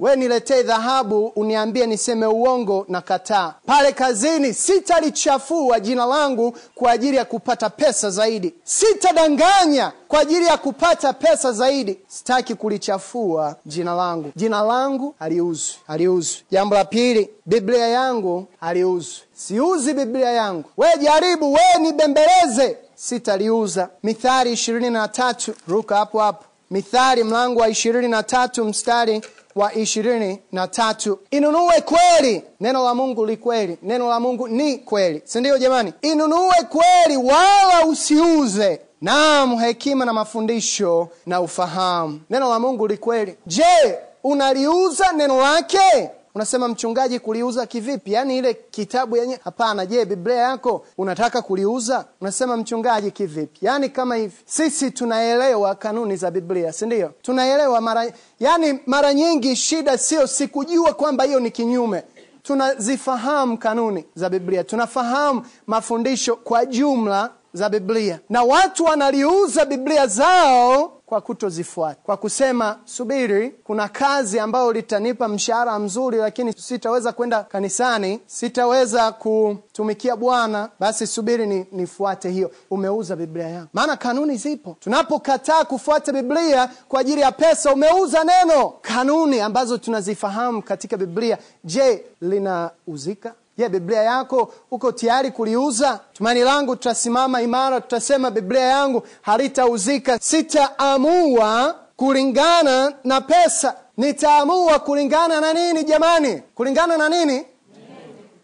We 0.00 0.16
niletee 0.16 0.62
dhahabu, 0.62 1.26
uniambie 1.26 1.86
niseme 1.86 2.26
uongo 2.26 2.84
na 2.88 3.00
kataa. 3.00 3.54
Pale 3.66 3.92
kazini 3.92 4.54
sitalichafua 4.54 5.80
jina 5.80 6.06
langu 6.06 6.56
kwa 6.74 6.90
ajili 6.92 7.16
ya 7.16 7.24
kupata 7.24 7.70
pesa 7.70 8.10
zaidi, 8.10 8.54
sitadanganya 8.64 9.92
kwa 10.08 10.20
ajili 10.20 10.46
ya 10.46 10.56
kupata 10.56 11.12
pesa 11.12 11.52
zaidi. 11.52 11.98
Sitaki 12.08 12.54
kulichafua 12.54 13.56
jina 13.66 13.94
langu. 13.94 14.32
Jina 14.36 14.62
langu 14.62 15.14
haliuzwi, 15.18 15.74
haliuzwi. 15.86 16.42
Jambo 16.50 16.74
la 16.74 16.84
pili, 16.84 17.30
Biblia 17.46 17.88
yangu 17.88 18.46
haliuzwi, 18.60 19.22
siuzi 19.34 19.94
Biblia 19.94 20.30
yangu. 20.32 20.64
We 20.76 20.88
jaribu, 21.02 21.52
we 21.52 21.60
nibembeleze, 21.80 22.78
sitaliuza. 22.94 23.88
Mithali 24.02 24.52
ishirini 24.52 24.90
na 24.90 25.08
tatu, 25.08 25.54
ruka 25.68 25.96
hapo 25.96 26.20
hapo. 26.20 26.44
Mithali 26.70 27.24
mlango 27.24 27.60
wa 27.60 27.68
ishirini 27.68 28.08
na 28.08 28.22
tatu 28.22 28.64
mstari 28.64 29.22
wa 29.58 29.74
ishirini 29.74 30.38
na 30.52 30.68
tatu. 30.68 31.18
Inunue 31.30 31.80
kweli. 31.80 32.42
Neno 32.60 32.84
la 32.84 32.94
mungu 32.94 33.26
li 33.26 33.36
kweli. 33.36 33.78
Neno 33.82 34.08
la 34.08 34.20
mungu 34.20 34.48
ni 34.48 34.78
kweli. 34.78 35.22
Sindio 35.24 35.58
jamani? 35.58 35.92
Inunue 36.02 36.54
kweli 36.68 37.16
wala 37.16 37.86
usiuze. 37.88 38.80
Naam 39.00 39.58
hekima 39.58 40.04
na 40.04 40.12
mafundisho 40.12 41.08
na 41.26 41.40
ufahamu. 41.40 42.20
Neno 42.30 42.48
la 42.48 42.58
mungu 42.58 42.86
li 42.88 42.96
kweli. 42.96 43.36
Je 43.46 43.98
unaliuza 44.24 45.12
neno 45.12 45.40
lake 45.40 46.10
unasema 46.38 46.68
mchungaji 46.68 47.18
kuliuza 47.20 47.66
kivipi? 47.66 48.12
Yaani 48.12 48.38
ile 48.38 48.54
kitabu 48.54 49.16
yenye 49.16 49.40
hapana. 49.44 49.86
Je 49.86 50.04
biblia 50.04 50.36
yako 50.36 50.84
unataka 50.98 51.42
kuliuza? 51.42 52.04
Unasema 52.20 52.56
mchungaji 52.56 53.10
kivipi? 53.10 53.66
Yaani 53.66 53.88
kama 53.88 54.16
hivi. 54.16 54.34
Sisi 54.46 54.90
tunaelewa 54.90 55.74
kanuni 55.74 56.16
za 56.16 56.30
biblia 56.30 56.72
si 56.72 56.86
ndio? 56.86 57.12
Tunaelewa 57.22 57.80
mara 57.80 58.12
yaani 58.40 58.78
mara 58.86 59.14
nyingi 59.14 59.56
shida 59.56 59.98
sio 59.98 60.26
sikujua 60.26 60.94
kwamba 60.94 61.24
hiyo 61.24 61.40
ni 61.40 61.50
kinyume. 61.50 62.02
Tunazifahamu 62.42 63.58
kanuni 63.58 64.04
za 64.14 64.28
biblia. 64.30 64.64
Tunafahamu 64.64 65.42
mafundisho 65.66 66.36
kwa 66.36 66.66
jumla 66.66 67.30
za 67.52 67.68
biblia. 67.68 68.20
Na 68.28 68.42
watu 68.42 68.84
wanaliuza 68.84 69.64
biblia 69.64 70.06
zao 70.06 70.92
kwa 71.08 71.20
kutozifuata. 71.20 72.00
Kwa 72.02 72.16
kusema 72.16 72.78
subiri 72.84 73.50
kuna 73.50 73.88
kazi 73.88 74.38
ambayo 74.40 74.72
litanipa 74.72 75.28
mshahara 75.28 75.78
mzuri 75.78 76.18
lakini 76.18 76.52
sitaweza 76.52 77.12
kwenda 77.12 77.42
kanisani 77.42 78.20
sitaweza 78.26 79.12
kutumikia 79.12 80.16
bwana 80.16 80.68
basi 80.80 81.06
subiri 81.06 81.46
ni, 81.46 81.66
nifuate 81.72 82.30
hiyo. 82.30 82.50
Umeuza 82.70 83.16
biblia 83.16 83.48
yako 83.48 83.68
maana 83.72 83.96
kanuni 83.96 84.36
zipo. 84.36 84.76
Tunapokataa 84.80 85.64
kufuata 85.64 86.12
biblia 86.12 86.70
kwa 86.88 87.00
ajili 87.00 87.20
ya 87.20 87.32
pesa 87.32 87.72
umeuza 87.72 88.24
neno. 88.24 88.68
Kanuni 88.82 89.40
ambazo 89.40 89.78
tunazifahamu 89.78 90.62
katika 90.62 90.96
biblia 90.96 91.38
je 91.64 92.04
linauzika 92.20 93.34
je 93.58 93.68
biblia 93.68 94.02
yako 94.02 94.52
uko 94.70 94.92
tayari 94.92 95.30
kuliuza? 95.30 96.00
Tumaini 96.12 96.40
langu 96.40 96.76
tutasimama 96.76 97.42
imara 97.42 97.80
tutasema 97.80 98.30
biblia 98.30 98.60
yangu 98.64 99.02
halitauzika. 99.22 100.18
Sitaamua 100.18 101.74
kulingana 101.96 102.92
na 103.04 103.20
pesa. 103.20 103.74
Nitaamua 103.96 104.78
kulingana 104.78 105.40
na 105.40 105.52
nini 105.52 105.84
jamani? 105.84 106.42
Kulingana 106.54 106.96
na 106.96 107.08
nini? 107.08 107.46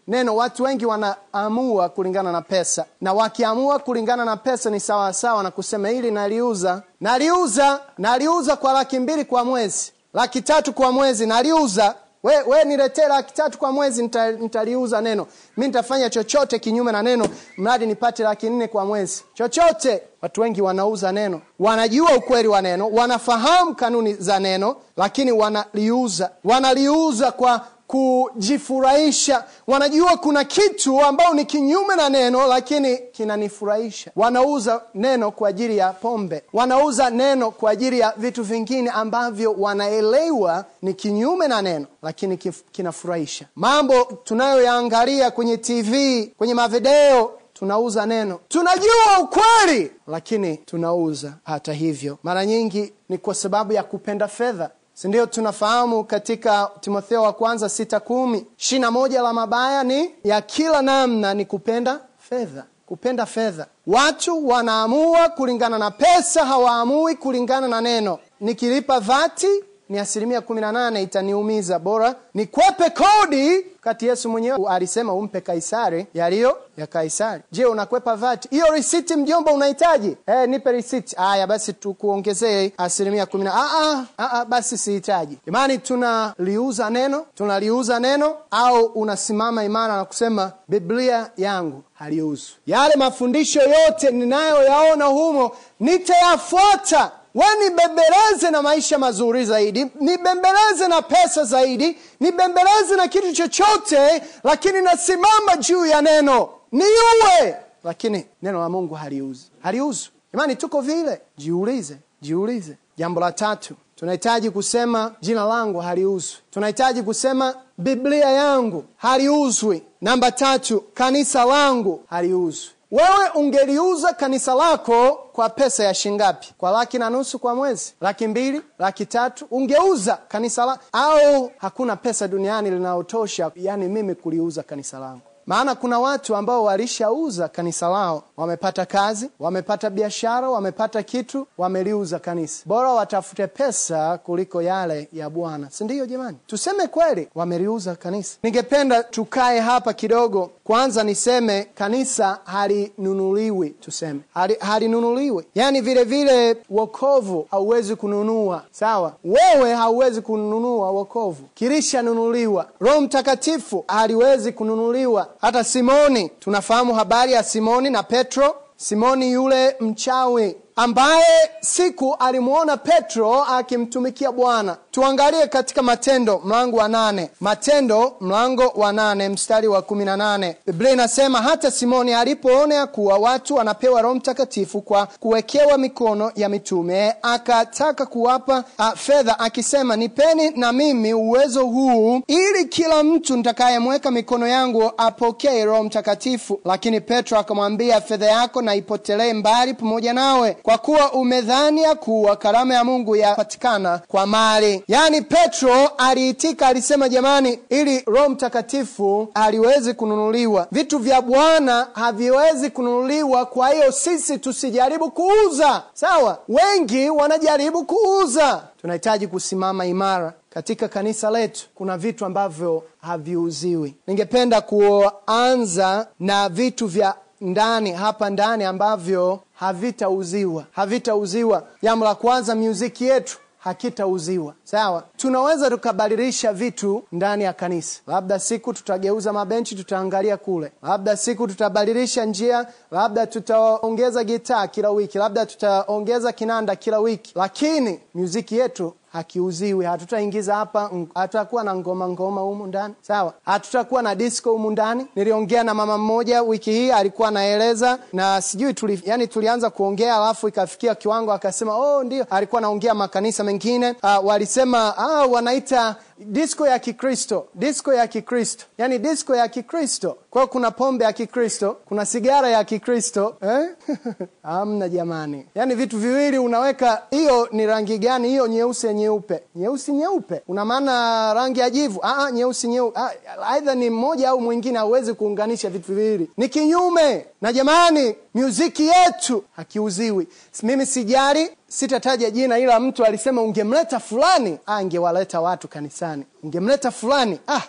Neno 0.07 0.35
watu 0.35 0.63
wengi 0.63 0.85
wanaamua 0.85 1.89
kulingana 1.89 2.31
na 2.31 2.41
pesa. 2.41 2.85
Na 3.01 3.13
wakiamua 3.13 3.79
kulingana 3.79 4.25
na 4.25 4.37
pesa 4.37 4.69
ni 4.69 4.79
sawasawa 4.79 5.13
sawa 5.13 5.43
na 5.43 5.51
kusema 5.51 5.89
hili 5.89 6.11
naliuza. 6.11 6.81
Naliuza 7.01 7.79
naliuza 7.97 8.55
kwa 8.55 8.73
laki 8.73 8.99
mbili 8.99 9.25
kwa 9.25 9.45
mwezi 9.45 9.91
laki 10.13 10.41
tatu 10.41 10.73
kwa 10.73 10.91
mwezi 10.91 11.25
naliuza 11.27 11.95
we, 12.25 12.33
we 12.47 12.63
niletee 12.63 13.07
laki 13.07 13.33
tatu 13.33 13.57
kwa 13.57 13.71
mwezi 13.71 14.01
nita, 14.03 14.31
nitaliuza 14.31 15.01
neno. 15.01 15.27
Mi 15.57 15.65
nitafanya 15.67 16.09
chochote 16.09 16.59
kinyume 16.59 16.91
na 16.91 17.03
neno 17.03 17.27
mradi 17.57 17.85
nipate 17.85 18.23
laki 18.23 18.49
nne 18.49 18.67
kwa 18.67 18.85
mwezi. 18.85 19.23
Chochote. 19.33 20.01
Watu 20.21 20.41
wengi 20.41 20.61
wanauza 20.61 21.11
neno. 21.11 21.41
Wanajua 21.59 22.15
ukweli 22.17 22.47
wa 22.47 22.61
neno 22.61 22.89
wanafahamu 22.89 23.75
kanuni 23.75 24.13
za 24.13 24.39
neno 24.39 24.75
lakini 24.97 25.31
wanaliuza. 25.31 26.31
Wanaliuza 26.43 27.31
kwa 27.31 27.67
kujifurahisha. 27.87 29.43
Wanajua 29.67 30.17
kuna 30.17 30.43
kitu 30.43 31.01
ambao 31.01 31.33
ni 31.33 31.45
kinyume 31.45 31.95
na 31.95 32.09
neno 32.09 32.47
lakini 32.47 32.97
kinanifurahisha. 32.97 34.11
Wanauza 34.15 34.81
neno 34.95 35.31
kwa 35.31 35.49
ajili 35.49 35.77
ya 35.77 35.93
pombe. 35.93 36.43
Wanauza 36.53 37.09
neno 37.09 37.51
kwa 37.51 37.71
ajili 37.71 37.99
ya 37.99 38.13
vitu 38.17 38.43
vingine 38.43 38.89
ambavyo 38.89 39.53
wanaelewa 39.57 40.65
ni 40.81 40.93
kinyume 40.93 41.47
na 41.47 41.61
neno 41.61 41.85
lakini 42.03 42.37
kinafurahisha. 42.71 43.45
Mambo 43.55 44.03
tunayoyaangalia 44.23 45.31
kwenye 45.31 45.57
tv 45.57 46.25
kwenye 46.37 46.53
mavideo 46.53 47.31
tunauza 47.53 48.05
neno. 48.05 48.39
Tunajua 48.47 49.19
ukweli 49.21 49.91
lakini 50.07 50.57
tunauza. 50.57 51.33
Hata 51.43 51.73
hivyo 51.73 52.17
mara 52.23 52.45
nyingi 52.45 52.93
ni 53.09 53.17
kwa 53.17 53.35
sababu 53.35 53.73
ya 53.73 53.83
kupenda 53.83 54.27
fedha 54.27 54.69
sindio 54.95 55.25
tunafahamu 55.25 56.03
katika 56.03 56.71
timotheo 56.79 57.21
wa 57.23 57.33
kwanza 57.33 57.69
sita 57.69 57.99
kumi 57.99 58.45
shina 58.57 58.91
moja 58.91 59.21
la 59.21 59.33
mabaya 59.33 59.83
ni 59.83 60.11
ya 60.23 60.41
kila 60.41 60.81
namna 60.81 61.33
ni 61.33 61.45
kupenda 61.45 61.99
fedha 62.19 62.63
kupenda 62.85 63.25
fedha. 63.25 63.65
Watu 63.87 64.47
wanaamua 64.47 65.29
kulingana 65.29 65.77
na 65.77 65.91
pesa 65.91 66.45
hawaamui 66.45 67.15
kulingana 67.15 67.67
na 67.67 67.81
neno. 67.81 68.19
Nikilipa 68.39 68.99
vati 68.99 69.47
ni 69.89 69.99
asilimia 69.99 70.41
kumi 70.41 70.61
na 70.61 70.71
nane 70.71 71.01
itaniumiza. 71.01 71.79
Bora 71.79 72.15
nikwepe 72.33 72.89
kodi 72.89 73.61
kati 73.81 74.07
yesu 74.07 74.29
mwenyewe. 74.29 74.57
Alisema 74.69 75.13
umpe 75.13 75.41
kaisari 75.41 76.07
yaliyo 76.13 76.57
ya 76.77 76.87
kaisari. 76.87 77.43
Je 77.51 77.65
unakwepa 77.65 78.15
vati? 78.15 78.47
Hiyo 78.51 78.65
risiti 78.73 79.15
mjomba 79.15 79.51
unahitaji? 79.51 80.17
Eh, 80.27 80.49
nipe 80.49 80.71
risiti. 80.71 81.15
Haya 81.15 81.47
basi 81.47 81.73
tukuongezee 81.73 82.71
asilimia 82.77 83.25
kumi 83.25 83.43
na 83.43 84.05
basi 84.47 84.77
sihitaji. 84.77 85.37
Imani 85.47 85.77
tunaliuza 85.77 86.89
neno? 86.89 87.25
Tunaliuza 87.35 87.99
neno? 87.99 88.35
Au 88.51 88.85
unasimama 88.85 89.63
imara 89.63 89.95
na 89.97 90.05
kusema 90.05 90.51
biblia 90.67 91.29
yangu 91.37 91.83
haliuzwi 91.93 92.55
yale 92.67 92.95
mafundisho 92.95 93.61
yote 93.61 94.11
ninayoyaona 94.11 95.05
humo 95.05 95.51
nitayafuata 95.79 97.11
we 97.35 97.45
nibembeleze 97.63 98.49
na 98.51 98.61
maisha 98.61 98.97
mazuri 98.97 99.45
zaidi 99.45 99.87
nibembeleze 99.99 100.87
na 100.87 101.01
pesa 101.01 101.43
zaidi 101.43 101.97
nibembeleze 102.19 102.95
na 102.95 103.07
kitu 103.07 103.33
chochote 103.33 104.21
lakini 104.43 104.81
nasimama 104.81 105.57
juu 105.59 105.85
ya 105.85 106.01
neno. 106.01 106.49
Niuwe 106.71 107.55
lakini 107.83 108.25
neno 108.41 108.59
la 108.59 108.69
mungu 108.69 108.93
haliuzi. 108.93 109.51
Haliuzwi 109.63 110.09
imani 110.33 110.55
tuko 110.55 110.81
vile. 110.81 111.21
Jiulize 111.37 111.97
jiulize. 112.21 112.77
Jambo 112.97 113.21
la 113.21 113.31
tatu 113.31 113.75
tunahitaji 113.95 114.49
kusema 114.49 115.15
jina 115.21 115.45
langu 115.45 115.79
haliuzwi. 115.79 116.37
Tunahitaji 116.51 117.03
kusema 117.03 117.55
biblia 117.77 118.29
yangu 118.29 118.83
haliuzwi. 118.97 119.83
Namba 120.01 120.31
tatu 120.31 120.81
kanisa 120.93 121.45
langu 121.45 122.03
haliuzwi 122.09 122.69
wewe 122.95 123.29
ungeliuza 123.35 124.13
kanisa 124.13 124.53
lako 124.55 125.11
kwa 125.33 125.49
pesa 125.49 125.83
ya 125.83 125.93
shingapi? 125.93 126.53
Kwa 126.57 126.71
laki 126.71 126.97
na 126.97 127.09
nusu 127.09 127.39
kwa 127.39 127.55
mwezi? 127.55 127.93
Laki 128.01 128.27
mbili? 128.27 128.61
Laki 128.79 129.05
tatu? 129.05 129.47
Ungeuza 129.51 130.17
kanisa 130.27 130.65
la 130.65 130.79
au 130.93 131.51
hakuna 131.57 131.95
pesa 131.95 132.27
duniani 132.27 132.71
linalotosha 132.71 133.51
yani 133.55 133.87
mimi 133.87 134.15
kuliuza 134.15 134.63
kanisa 134.63 134.99
langu 134.99 135.21
maana 135.47 135.75
kuna 135.75 135.99
watu 135.99 136.35
ambao 136.35 136.63
walishauza 136.63 137.47
kanisa 137.47 137.89
lao 137.89 138.23
wamepata 138.37 138.85
kazi 138.85 139.29
wamepata 139.39 139.89
biashara 139.89 140.49
wamepata 140.49 141.03
kitu 141.03 141.47
wameliuza 141.57 142.19
kanisa. 142.19 142.63
Bora 142.65 142.91
watafute 142.91 143.47
pesa 143.47 144.17
kuliko 144.17 144.61
yale 144.61 145.07
ya 145.13 145.29
bwana. 145.29 145.69
Sindiyo 145.69 146.05
jamani? 146.05 146.37
Tuseme 146.47 146.87
kweli 146.87 147.27
wameliuza 147.35 147.95
kanisa. 147.95 148.37
Ningependa 148.43 149.03
tukae 149.03 149.59
hapa 149.59 149.93
kidogo. 149.93 150.49
Kwanza 150.63 151.03
niseme 151.03 151.67
kanisa 151.75 152.39
halinunuliwi 152.43 153.69
tuseme. 153.69 154.19
Halinunuliwi. 154.59 155.43
Yani 155.55 155.81
vile 155.81 156.03
vile 156.03 156.57
wokovu 156.69 157.47
hauwezi 157.51 157.95
kununua. 157.95 158.63
Sawa? 158.71 159.13
Wewe 159.23 159.73
hauwezi 159.73 160.21
kununua 160.21 160.91
wokovu. 160.91 161.43
Kilishanunuliwa. 161.53 162.65
Roho 162.79 163.01
mtakatifu 163.01 163.83
haliwezi 163.87 164.51
kununuliwa 164.51 165.27
hata 165.41 165.63
simoni 165.63 166.29
tunafahamu 166.29 166.93
habari 166.95 167.33
ya 167.33 167.43
simoni 167.43 167.89
na 167.89 168.03
petro. 168.03 168.55
Simoni 168.77 169.31
yule 169.31 169.75
mchawi 169.79 170.55
ambaye 170.75 171.25
siku 171.61 172.15
alimwona 172.19 172.77
petro 172.77 173.43
akimtumikia 173.43 174.31
bwana. 174.31 174.77
Tuangalie 174.91 175.47
katika 175.47 175.81
matendo 175.83 176.41
mlango 176.45 176.77
wa 176.77 176.87
nane. 176.87 177.29
Matendo 177.39 178.13
mlango 178.21 178.67
wa 178.75 178.93
nane 178.93 179.29
mstari 179.29 179.67
wa 179.67 179.81
kumi 179.81 180.05
na 180.05 180.17
nane. 180.17 180.57
Biblia 180.65 180.91
inasema 180.91 181.41
hata 181.41 181.71
simoni 181.71 182.13
alipoona 182.13 182.75
ya 182.75 182.87
kuwa 182.87 183.17
watu 183.17 183.55
wanapewa 183.55 184.01
roho 184.01 184.15
mtakatifu 184.15 184.81
kwa 184.81 185.05
kuwekewa 185.19 185.77
mikono 185.77 186.31
ya 186.35 186.49
mitume 186.49 187.15
akataka 187.21 188.05
kuwapa 188.05 188.63
fedha 188.95 189.39
akisema 189.39 189.95
nipeni 189.95 190.49
na 190.49 190.71
mimi 190.73 191.13
uwezo 191.13 191.65
huu 191.65 192.21
ili 192.27 192.65
kila 192.65 193.03
mtu 193.03 193.37
nitakayemweka 193.37 194.11
mikono 194.11 194.47
yangu 194.47 194.91
apokee 194.97 195.65
roho 195.65 195.83
mtakatifu. 195.83 196.59
Lakini 196.65 197.01
petro 197.01 197.39
akamwambia 197.39 198.01
fedha 198.01 198.25
yako 198.25 198.61
na 198.61 198.75
ipotelee 198.75 199.33
mbali 199.33 199.73
pamoja 199.73 200.13
nawe 200.13 200.57
kwa 200.65 200.77
kuwa 200.77 201.13
umedhani 201.13 201.81
ya 201.81 201.95
kuwa 201.95 202.35
karama 202.35 202.73
ya 202.73 202.83
mungu 202.83 203.15
yapatikana 203.15 204.01
kwa 204.07 204.25
mali. 204.25 204.83
Yaani 204.87 205.21
petro 205.21 205.87
aliitika 205.97 206.67
alisema 206.67 207.09
jamani 207.09 207.59
ili 207.69 207.99
roho 208.07 208.29
mtakatifu 208.29 209.27
haliwezi 209.33 209.93
kununuliwa. 209.93 210.67
Vitu 210.71 210.99
vya 210.99 211.21
bwana 211.21 211.87
haviwezi 211.93 212.69
kununuliwa 212.69 213.45
kwa 213.45 213.69
hiyo 213.69 213.91
sisi 213.91 214.37
tusijaribu 214.37 215.11
kuuza. 215.11 215.83
Sawa 215.93 216.39
wengi 216.49 217.09
wanajaribu 217.09 217.85
kuuza. 217.85 218.63
Tunahitaji 218.81 219.27
kusimama 219.27 219.85
imara. 219.85 220.33
Katika 220.49 220.87
kanisa 220.87 221.31
letu 221.31 221.65
kuna 221.75 221.97
vitu 221.97 222.25
ambavyo 222.25 222.83
haviuziwi. 223.01 223.95
Ningependa 224.07 224.61
kuanza 224.61 226.07
na 226.19 226.49
vitu 226.49 226.87
vya 226.87 227.13
ndani 227.41 227.91
hapa 227.91 228.29
ndani 228.29 228.63
ambavyo 228.63 229.39
havitauziwa, 229.55 230.65
havitauziwa. 230.71 231.67
Jambo 231.81 232.05
la 232.05 232.15
kwanza, 232.15 232.55
muziki 232.55 233.05
yetu 233.05 233.37
hakitauziwa. 233.57 234.53
Sawa, 234.63 235.03
tunaweza 235.17 235.69
tukabadilisha 235.69 236.53
vitu 236.53 237.03
ndani 237.11 237.43
ya 237.43 237.53
kanisa. 237.53 237.99
Labda 238.07 238.39
siku 238.39 238.73
tutageuza 238.73 239.33
mabenchi, 239.33 239.75
tutaangalia 239.75 240.37
kule. 240.37 240.71
Labda 240.83 241.17
siku 241.17 241.47
tutabadilisha 241.47 242.25
njia, 242.25 242.67
labda 242.91 243.27
tutaongeza 243.27 244.23
gitaa 244.23 244.67
kila 244.67 244.89
wiki, 244.89 245.17
labda 245.17 245.45
tutaongeza 245.45 246.31
kinanda 246.31 246.75
kila 246.75 246.99
wiki, 246.99 247.31
lakini 247.35 247.99
muziki 248.13 248.57
yetu 248.57 248.93
hakiuziwi. 249.15 249.85
Hatutaingiza 249.85 250.55
hapa, 250.55 250.91
hatutakuwa 251.15 251.63
na 251.63 251.75
ngoma 251.75 252.07
ngoma 252.09 252.41
humu 252.41 252.67
ndani, 252.67 252.93
sawa. 253.01 253.33
Hatutakuwa 253.45 254.01
na 254.01 254.15
disco 254.15 254.51
humu 254.51 254.71
ndani. 254.71 255.07
Niliongea 255.15 255.63
na 255.63 255.73
mama 255.73 255.97
mmoja 255.97 256.41
wiki 256.41 256.71
hii, 256.71 256.91
alikuwa 256.91 257.27
anaeleza 257.27 257.99
na 258.13 258.41
sijui 258.41 258.73
tuli, 258.73 259.01
yani 259.05 259.27
tulianza 259.27 259.69
kuongea 259.69 260.15
alafu 260.15 260.47
ikafikia 260.47 260.95
kiwango 260.95 261.33
akasema, 261.33 261.77
oh, 261.77 262.03
ndio 262.03 262.25
alikuwa 262.29 262.59
anaongea 262.59 262.93
makanisa 262.93 263.43
mengine 263.43 263.95
uh, 264.03 264.25
walisema 264.27 264.97
ah, 264.97 265.25
wanaita 265.25 265.95
disco 266.19 266.67
ya 266.67 266.79
Kikristo, 266.79 267.47
disco 267.53 267.93
ya 267.93 268.07
Kikristo, 268.07 268.65
yani 268.77 268.99
disco 268.99 269.35
ya 269.35 269.47
Kikristo. 269.47 270.17
Kwa 270.29 270.41
hiyo 270.41 270.51
kuna 270.51 270.71
pombe 270.71 271.05
ya 271.05 271.13
Kikristo, 271.13 271.77
kuna 271.85 272.05
sigara 272.05 272.49
ya 272.49 272.63
Kikristo 272.63 273.35
eh? 273.41 273.69
Amna 274.43 274.89
jamani, 274.89 275.45
yani 275.55 275.75
vitu 275.75 275.97
viwili 275.97 276.37
unaweka. 276.37 277.03
Hiyo 277.11 277.49
ni 277.51 277.65
rangi 277.65 277.97
gani 277.97 278.27
hiyo? 278.27 278.47
Nyeusi 278.47 278.93
nyeupe, 278.93 279.43
nyeusi 279.55 279.91
nyeupe, 279.91 280.41
una 280.47 280.65
maana 280.65 281.33
rangi 281.33 281.59
ya 281.59 281.69
jivu? 281.69 281.99
Ah, 282.03 282.31
nyeusi 282.31 282.67
nyeupe, 282.67 282.99
aidha 283.43 283.75
ni 283.75 283.89
mmoja 283.89 284.29
au 284.29 284.41
mwingine, 284.41 284.77
hauwezi 284.77 285.13
kuunganisha 285.13 285.69
vitu 285.69 285.93
viwili, 285.93 286.29
ni 286.37 286.49
kinyume. 286.49 287.25
Na 287.45 287.53
jamani, 287.53 288.15
muziki 288.33 288.87
yetu 288.87 289.43
hakiuziwi. 289.55 290.27
Mimi 290.63 290.85
sijali 290.85 291.49
sitataja 291.67 292.29
jina, 292.29 292.59
ila 292.59 292.79
mtu 292.79 293.05
alisema 293.05 293.41
ungemleta 293.41 293.99
fulani, 293.99 294.57
angewaleta 294.65 295.41
watu 295.41 295.67
kanisani. 295.67 296.23
Ungemleta 296.43 296.91
fulani, 296.91 297.39
ah, 297.47 297.61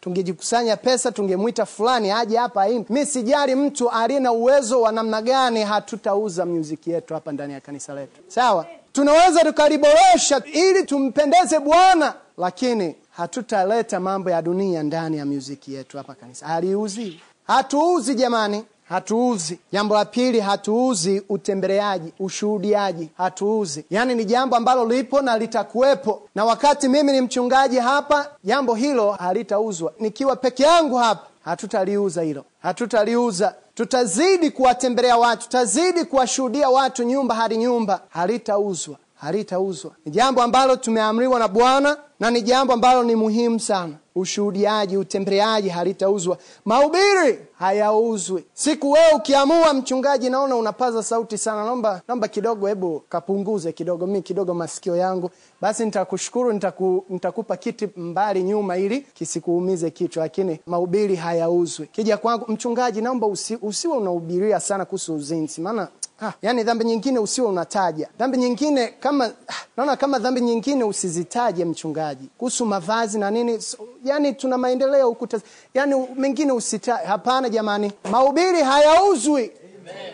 tungejikusanya 0.00 0.76
pesa, 0.76 1.12
tungemwita 1.12 1.66
fulani 1.66 2.10
aje 2.10 2.36
hapa 2.36 2.62
aimbe. 2.62 2.86
Mi 2.94 3.06
sijali 3.06 3.54
mtu 3.54 3.90
aliye 3.90 4.28
uwezo 4.28 4.80
wa 4.80 4.92
namna 4.92 5.22
gani, 5.22 5.62
hatutauza 5.62 6.46
muziki 6.46 6.90
yetu 6.90 7.14
hapa 7.14 7.32
ndani 7.32 7.52
ya 7.52 7.60
kanisa 7.60 7.94
letu. 7.94 8.20
Sawa, 8.28 8.66
tunaweza 8.92 9.40
tukaliboresha 9.44 10.42
ili 10.52 10.84
tumpendeze 10.84 11.58
Bwana, 11.60 12.14
lakini 12.38 12.94
hatutaleta 13.10 14.00
mambo 14.00 14.30
ya 14.30 14.42
dunia 14.42 14.82
ndani 14.82 15.18
ya 15.18 15.26
muziki 15.26 15.74
yetu 15.74 15.96
hapa 15.96 16.14
kanisa. 16.14 16.46
Haliuzi, 16.46 17.20
hatuuzi 17.46 18.14
jamani 18.14 18.64
hatuuzi. 18.88 19.58
Jambo 19.72 19.94
la 19.94 20.04
pili, 20.04 20.40
hatuuzi 20.40 21.22
utembeleaji, 21.28 22.12
ushuhudiaji, 22.18 23.08
hatuuzi. 23.16 23.84
Yaani 23.90 24.14
ni 24.14 24.24
jambo 24.24 24.56
ambalo 24.56 24.84
lipo 24.86 25.20
na 25.22 25.38
litakuwepo, 25.38 26.22
na 26.34 26.44
wakati 26.44 26.88
mimi 26.88 27.12
ni 27.12 27.20
mchungaji 27.20 27.76
hapa, 27.78 28.30
jambo 28.44 28.74
hilo 28.74 29.12
halitauzwa. 29.12 29.92
Nikiwa 30.00 30.36
peke 30.36 30.62
yangu 30.62 30.96
hapa, 30.96 31.26
hatutaliuza 31.44 32.22
hilo, 32.22 32.44
hatutaliuza. 32.62 33.54
Tutazidi 33.74 34.50
kuwatembelea 34.50 35.16
watu, 35.16 35.42
tutazidi 35.42 36.04
kuwashuhudia 36.04 36.68
watu 36.68 37.02
nyumba 37.02 37.34
hadi 37.34 37.56
nyumba, 37.56 38.00
halitauzwa 38.08 38.96
halitauzwa. 39.20 39.90
Ni 40.04 40.12
jambo 40.12 40.42
ambalo 40.42 40.76
tumeamriwa 40.76 41.38
na 41.38 41.48
Bwana 41.48 41.96
na 42.20 42.30
ni 42.30 42.42
jambo 42.42 42.72
ambalo 42.72 43.02
ni 43.02 43.14
muhimu 43.14 43.60
sana. 43.60 43.92
Ushuhudiaji, 44.18 44.96
utembeleaji 44.96 45.68
halitauzwa. 45.68 46.38
Mahubiri 46.64 47.38
hayauzwi. 47.58 48.44
Siku 48.54 48.90
wewe 48.90 49.12
ukiamua, 49.16 49.74
mchungaji, 49.74 50.30
naona 50.30 50.56
unapaza 50.56 51.02
sauti 51.02 51.38
sana, 51.38 51.64
naomba 51.64 52.02
naomba 52.08 52.28
kidogo, 52.28 52.66
hebu 52.66 53.02
kapunguze 53.08 53.72
kidogo, 53.72 54.06
mi 54.06 54.22
kidogo 54.22 54.54
masikio 54.54 54.96
yangu, 54.96 55.30
basi 55.60 55.84
nitakushukuru, 55.84 56.52
nitaku, 56.52 57.04
nitakupa 57.08 57.56
kiti 57.56 57.88
mbali 57.96 58.42
nyuma 58.42 58.76
ili 58.76 59.00
kisikuumize 59.00 59.90
kichwa, 59.90 60.22
lakini 60.22 60.60
mahubiri 60.66 61.16
hayauzwi. 61.16 61.86
Kija 61.86 62.16
kwangu, 62.16 62.44
mchungaji, 62.52 63.00
naomba 63.00 63.26
usi, 63.26 63.58
usiwe 63.62 63.96
unahubiria 63.96 64.60
sana 64.60 64.84
kuhusu 64.84 65.14
uzinzi, 65.14 65.60
maana 65.60 65.88
Ah, 66.22 66.32
yani 66.42 66.62
dhambi 66.64 66.84
nyingine 66.84 67.18
usiwe 67.18 67.48
unataja 67.48 68.08
dhambi 68.18 68.38
nyingine 68.38 68.86
kama 68.88 69.30
naona 69.76 69.96
kama 69.96 70.18
dhambi 70.18 70.40
nyingine 70.40 70.84
usizitaje 70.84 71.64
mchungaji, 71.64 72.28
kuhusu 72.38 72.66
mavazi 72.66 73.18
na 73.18 73.30
nini. 73.30 73.60
So, 73.62 73.78
yani 74.04 74.32
tuna 74.32 74.58
maendeleo 74.58 75.08
huku, 75.08 75.28
yani 75.74 76.06
mengine 76.16 76.52
usitaje. 76.52 77.06
Hapana 77.06 77.48
jamani, 77.48 77.92
mahubiri 78.10 78.62
hayauzwi, 78.62 79.50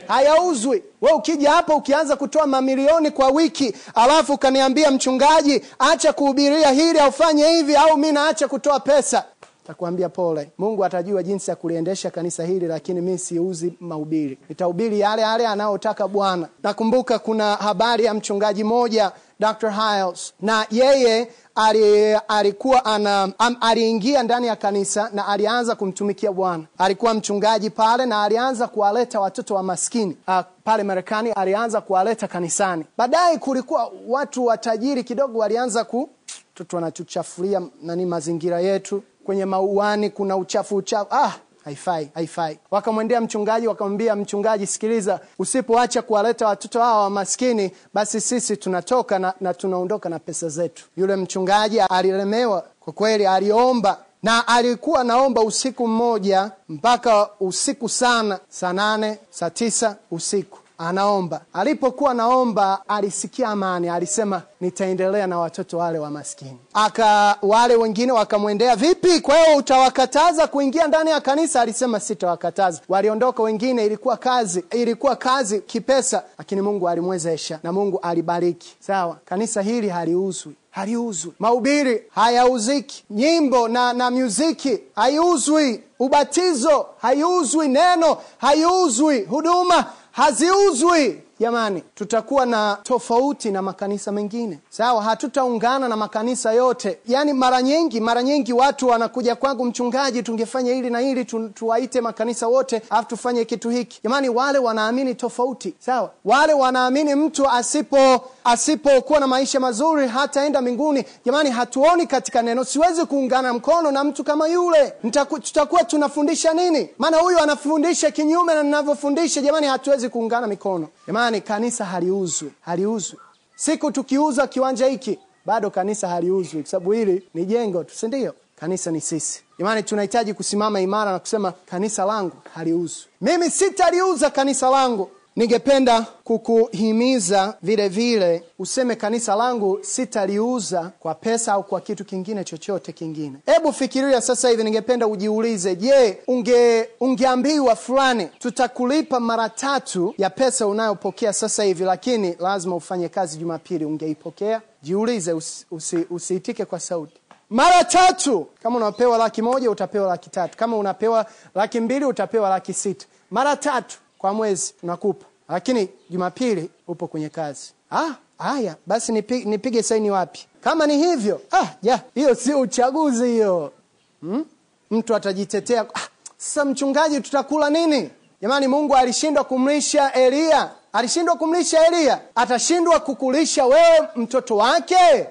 hayauzwi. 0.08 0.82
We 1.02 1.12
ukija 1.12 1.50
hapa 1.50 1.74
ukianza 1.74 2.16
kutoa 2.16 2.46
mamilioni 2.46 3.10
kwa 3.10 3.28
wiki, 3.28 3.74
alafu 3.94 4.32
ukaniambia 4.32 4.90
mchungaji, 4.90 5.62
acha 5.78 6.12
kuhubiria 6.12 6.70
hili 6.70 6.98
au 6.98 7.12
fanye 7.12 7.48
hivi, 7.48 7.76
au 7.76 7.96
mi 7.98 8.12
naacha 8.12 8.48
kutoa 8.48 8.80
pesa 8.80 9.24
Takuambia 9.66 10.08
pole. 10.08 10.50
Mungu 10.58 10.84
atajua 10.84 11.22
jinsi 11.22 11.50
ya 11.50 11.56
kuliendesha 11.56 12.10
kanisa 12.10 12.44
hili, 12.44 12.66
lakini 12.66 13.00
mi 13.00 13.18
siuzi 13.18 13.74
mahubiri. 13.80 14.38
Nitahubiri 14.48 15.00
yale 15.00 15.22
yale 15.22 15.46
anayotaka 15.46 16.08
Bwana. 16.08 16.48
Nakumbuka 16.62 17.18
kuna 17.18 17.54
habari 17.56 18.04
ya 18.04 18.14
mchungaji 18.14 18.64
mmoja 18.64 19.12
Dr. 19.40 19.70
Hiles, 19.70 20.32
na 20.40 20.66
yeye 20.70 21.28
ali, 21.54 22.14
alikuwa 22.28 22.84
ana 22.84 23.32
am, 23.38 23.56
aliingia 23.60 24.22
ndani 24.22 24.46
ya 24.46 24.56
kanisa 24.56 25.10
na 25.12 25.26
alianza 25.28 25.74
kumtumikia 25.74 26.32
Bwana. 26.32 26.64
Alikuwa 26.78 27.14
mchungaji 27.14 27.70
pale 27.70 28.06
na 28.06 28.22
alianza 28.22 28.68
kuwaleta 28.68 29.20
watoto 29.20 29.54
wa 29.54 29.62
maskini 29.62 30.16
uh, 30.28 30.40
pale 30.64 30.82
Marekani, 30.82 31.30
alianza 31.32 31.80
kuwaleta 31.80 32.28
kanisani. 32.28 32.84
Baadaye 32.98 33.38
kulikuwa 33.38 33.92
watu 34.08 34.46
watajiri 34.46 35.04
kidogo 35.04 35.38
walianza 35.38 35.84
ku 35.84 36.10
watoto 36.54 36.76
wanatuchafulia 36.76 37.62
nani 37.82 38.06
mazingira 38.06 38.60
yetu 38.60 39.02
kwenye 39.24 39.44
mauani 39.44 40.10
kuna 40.10 40.36
uchafu 40.36 40.76
uchafu. 40.76 41.06
Ah, 41.14 41.32
haifai 41.64 42.10
haifai. 42.14 42.58
Wakamwendea 42.70 43.20
mchungaji, 43.20 43.66
wakamwambia 43.68 44.16
mchungaji, 44.16 44.66
sikiliza, 44.66 45.20
usipoacha 45.38 46.02
kuwaleta 46.02 46.46
watoto 46.46 46.80
hawa 46.80 47.02
wa 47.02 47.10
maskini, 47.10 47.70
basi 47.94 48.20
sisi 48.20 48.56
tunatoka 48.56 49.18
na, 49.18 49.34
na 49.40 49.54
tunaondoka 49.54 50.08
na 50.08 50.18
pesa 50.18 50.48
zetu. 50.48 50.84
Yule 50.96 51.16
mchungaji 51.16 51.80
alilemewa 51.80 52.64
kwa 52.80 52.92
kweli, 52.92 53.26
aliomba 53.26 53.98
na 54.22 54.48
alikuwa 54.48 55.04
naomba 55.04 55.40
usiku 55.42 55.88
mmoja 55.88 56.50
mpaka 56.68 57.28
usiku 57.40 57.88
sana, 57.88 58.38
saa 58.48 58.72
nane 58.72 59.18
saa 59.30 59.50
tisa 59.50 59.96
usiku 60.10 60.58
anaomba. 60.78 61.40
Alipokuwa 61.52 62.14
naomba, 62.14 62.82
alisikia 62.88 63.48
amani, 63.48 63.88
alisema 63.88 64.42
nitaendelea 64.60 65.26
na 65.26 65.38
watoto 65.38 65.78
wale 65.78 65.98
wa 65.98 66.10
maskini. 66.10 66.58
Aka 66.74 67.36
wale 67.42 67.76
wengine 67.76 68.12
wakamwendea, 68.12 68.76
vipi, 68.76 69.20
kwa 69.20 69.36
hiyo 69.38 69.58
utawakataza 69.58 70.46
kuingia 70.46 70.86
ndani 70.86 71.10
ya 71.10 71.20
kanisa? 71.20 71.60
Alisema 71.60 72.00
sitawakataza. 72.00 72.80
Waliondoka 72.88 73.42
wengine, 73.42 73.86
ilikuwa 73.86 74.16
kazi, 74.16 74.64
ilikuwa 74.70 75.16
kazi 75.16 75.60
kipesa, 75.60 76.22
lakini 76.38 76.60
Mungu 76.60 76.88
alimwezesha 76.88 77.58
na 77.62 77.72
Mungu 77.72 77.98
alibariki. 78.02 78.76
Sawa, 78.80 79.16
kanisa 79.24 79.62
hili 79.62 79.88
haliuzwi 79.88 80.54
haliuzwi. 80.70 81.32
Mahubiri 81.38 82.02
hayauziki, 82.14 83.04
nyimbo 83.10 83.68
na, 83.68 83.92
na 83.92 84.10
muziki 84.10 84.78
haiuzwi, 84.94 85.82
ubatizo 85.98 86.86
haiuzwi, 86.98 87.68
neno 87.68 88.16
haiuzwi, 88.38 89.22
huduma 89.24 89.84
Raziuzui. 90.16 91.23
Jamani, 91.40 91.82
tutakuwa 91.94 92.46
na 92.46 92.78
tofauti 92.82 93.50
na 93.50 93.62
makanisa 93.62 94.12
mengine, 94.12 94.58
sawa? 94.70 95.02
Hatutaungana 95.02 95.88
na 95.88 95.96
makanisa 95.96 96.52
yote. 96.52 96.98
Yaani 97.06 97.32
mara 97.32 97.62
nyingi, 97.62 98.00
mara 98.00 98.22
nyingi 98.22 98.52
watu 98.52 98.88
wanakuja 98.88 99.36
kwangu, 99.36 99.64
mchungaji, 99.64 100.22
tungefanya 100.22 100.72
hili 100.74 100.90
na 100.90 100.98
hili 100.98 101.24
tu, 101.24 101.48
tuwaite 101.48 102.00
makanisa 102.00 102.46
wote 102.48 102.82
alafu 102.90 103.08
tufanye 103.08 103.44
kitu 103.44 103.70
hiki. 103.70 104.00
Jamani, 104.04 104.28
wale 104.28 104.58
wanaamini 104.58 105.14
tofauti, 105.14 105.74
sawa? 105.78 106.10
Wale 106.24 106.52
wanaamini 106.52 107.14
mtu 107.14 107.48
asipo 107.50 108.20
asipokuwa 108.44 109.20
na 109.20 109.26
maisha 109.26 109.60
mazuri 109.60 110.08
hataenda 110.08 110.60
mbinguni. 110.60 111.04
Jamani, 111.24 111.50
hatuoni 111.50 112.06
katika 112.06 112.42
neno. 112.42 112.64
Siwezi 112.64 113.04
kuungana 113.04 113.52
mkono 113.54 113.90
na 113.90 114.04
mtu 114.04 114.24
kama 114.24 114.48
yule. 114.48 114.92
Nitaku, 115.02 115.40
tutakuwa 115.40 115.84
tunafundisha 115.84 116.54
nini? 116.54 116.88
Maana 116.98 117.16
huyu 117.16 117.38
anafundisha 117.38 118.10
kinyume 118.10 118.54
na 118.54 118.62
ninavyofundisha. 118.62 119.40
Jamani, 119.40 119.66
hatuwezi 119.66 120.08
kuungana 120.08 120.46
mikono. 120.46 120.88
Jamani, 121.06 121.23
kanisa 121.40 121.84
haliuzwi, 121.84 122.50
haliuzwi. 122.60 123.18
Siku 123.56 123.92
tukiuza 123.92 124.46
kiwanja 124.46 124.86
hiki 124.86 125.18
bado 125.46 125.70
kanisa 125.70 126.08
haliuzwi, 126.08 126.62
kwa 126.62 126.70
sababu 126.70 126.92
hili 126.92 127.28
ni 127.34 127.44
jengo 127.46 127.84
tu, 127.84 127.94
si 127.94 128.06
ndio? 128.06 128.34
Kanisa 128.60 128.90
ni 128.90 129.00
sisi. 129.00 129.42
Jamani, 129.58 129.82
tunahitaji 129.82 130.34
kusimama 130.34 130.80
imara 130.80 131.12
na 131.12 131.18
kusema 131.18 131.52
kanisa 131.52 132.04
langu 132.04 132.36
haliuzwi. 132.54 133.04
Mimi 133.20 133.50
sitaliuza 133.50 134.30
kanisa 134.30 134.70
langu. 134.70 135.10
Ningependa 135.36 136.06
kukuhimiza 136.24 137.54
vile 137.62 137.88
vile 137.88 138.42
useme 138.58 138.96
kanisa 138.96 139.34
langu 139.36 139.78
sitaliuza 139.82 140.90
kwa 141.00 141.14
pesa 141.14 141.52
au 141.52 141.62
kwa 141.64 141.80
kitu 141.80 142.04
kingine 142.04 142.44
chochote 142.44 142.92
kingine. 142.92 143.36
Hebu 143.46 143.72
fikiria 143.72 144.20
sasa 144.20 144.48
hivi, 144.48 144.64
ningependa 144.64 145.06
ujiulize, 145.06 145.76
je, 145.76 146.18
unge 146.26 146.88
ungeambiwa 147.00 147.76
fulani, 147.76 148.26
tutakulipa 148.38 149.20
mara 149.20 149.48
tatu 149.48 150.14
ya 150.18 150.30
pesa 150.30 150.66
unayopokea 150.66 151.32
sasa 151.32 151.64
hivi, 151.64 151.84
lakini 151.84 152.36
lazima 152.38 152.76
ufanye 152.76 153.08
kazi 153.08 153.38
Jumapili, 153.38 153.84
ungeipokea? 153.84 154.60
Jiulize, 154.82 155.32
usi, 155.32 155.66
usi, 155.70 156.06
usiitike 156.10 156.64
kwa 156.64 156.80
sauti 156.80 157.14
mara 157.50 157.84
tatu. 157.84 158.46
Kama 158.62 158.76
unapewa 158.76 159.18
laki 159.18 159.42
moja 159.42 159.70
utapewa 159.70 160.08
laki 160.08 160.30
tatu. 160.30 160.58
Kama 160.58 160.76
unapewa 160.76 161.26
laki 161.54 161.80
mbili 161.80 162.04
utapewa 162.04 162.48
laki 162.48 162.72
sita. 162.72 163.06
Mara 163.30 163.56
tatu 163.56 163.98
kwa 164.24 164.34
mwezi 164.34 164.74
nakupa, 164.82 165.26
lakini 165.48 165.88
Jumapili 166.10 166.70
upo 166.88 167.06
kwenye 167.06 167.28
kazi. 167.28 167.72
Ah, 167.90 168.10
haya 168.38 168.76
basi, 168.86 169.12
nipige, 169.12 169.44
nipige 169.50 169.82
saini 169.82 170.10
wapi? 170.10 170.46
Kama 170.60 170.86
ni 170.86 170.96
hivyo, 170.98 171.40
ah, 171.52 171.66
ja, 171.82 172.00
hiyo 172.14 172.34
sio 172.34 172.60
uchaguzi 172.60 173.26
hiyo. 173.26 173.72
Hmm? 174.20 174.44
Mtu 174.90 175.14
atajitetea 175.14 175.80
ah, 175.94 176.00
sasa 176.36 176.64
mchungaji, 176.64 177.20
tutakula 177.20 177.70
nini? 177.70 178.10
Jamani, 178.42 178.68
Mungu 178.68 178.96
alishindwa 178.96 179.44
kumlisha 179.44 180.12
Eliya, 180.12 180.70
alishindwa 180.92 181.36
kumlisha 181.36 181.86
Eliya, 181.86 182.20
atashindwa 182.34 183.00
kukulisha 183.00 183.66
wewe 183.66 184.08
mtoto 184.16 184.56
wake? 184.56 185.26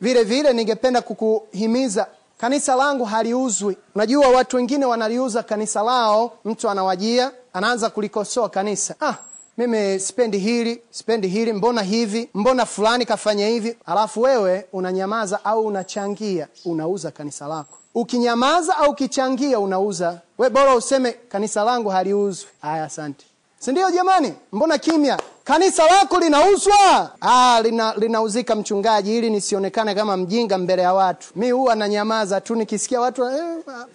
Vile 0.00 0.24
vile 0.24 0.52
ningependa 0.52 1.02
kukuhimiza, 1.02 2.06
kanisa 2.38 2.74
langu 2.74 3.04
haliuzwi. 3.04 3.76
Unajua 3.94 4.28
watu 4.28 4.56
wengine 4.56 4.84
wanaliuza 4.86 5.42
kanisa 5.42 5.82
lao, 5.82 6.32
mtu 6.44 6.70
anawajia 6.70 7.32
anaanza 7.54 7.90
kulikosoa 7.90 8.48
kanisa. 8.48 8.94
Ah, 9.00 9.14
mimi 9.58 10.00
sipendi 10.00 10.38
hili, 10.38 10.82
sipendi 10.90 11.28
hili, 11.28 11.52
mbona 11.52 11.82
hivi, 11.82 12.28
mbona 12.34 12.66
fulani 12.66 13.06
kafanya 13.06 13.48
hivi, 13.48 13.76
alafu 13.86 14.20
wewe 14.22 14.66
unanyamaza 14.72 15.44
au 15.44 15.66
unachangia, 15.66 16.48
unauza 16.64 17.10
kanisa 17.10 17.48
lako. 17.48 17.78
Ukinyamaza 17.94 18.76
au 18.76 18.90
ukichangia, 18.90 19.58
unauza. 19.60 20.20
We 20.38 20.50
bora 20.50 20.74
useme 20.74 21.12
kanisa 21.12 21.64
langu 21.64 21.88
haliuzwi. 21.88 22.48
Haya, 22.62 22.84
asante, 22.84 23.24
si 23.58 23.72
ndio? 23.72 23.90
Jamani, 23.90 24.34
mbona 24.52 24.78
kimya? 24.78 25.18
Kanisa 25.44 25.86
lako 25.86 26.18
linauzwa? 26.20 27.10
Ah, 27.20 27.60
lina, 27.62 27.94
linauzika 27.96 28.54
mchungaji, 28.54 29.18
ili 29.18 29.30
nisionekane 29.30 29.94
kama 29.94 30.16
mjinga 30.16 30.58
mbele 30.58 30.82
ya 30.82 30.92
watu. 30.94 31.28
Mi 31.36 31.50
huwa 31.50 31.74
nanyamaza 31.74 32.40
tu 32.40 32.54
nikisikia 32.54 33.00
watu 33.00 33.24
eh, 33.28 33.42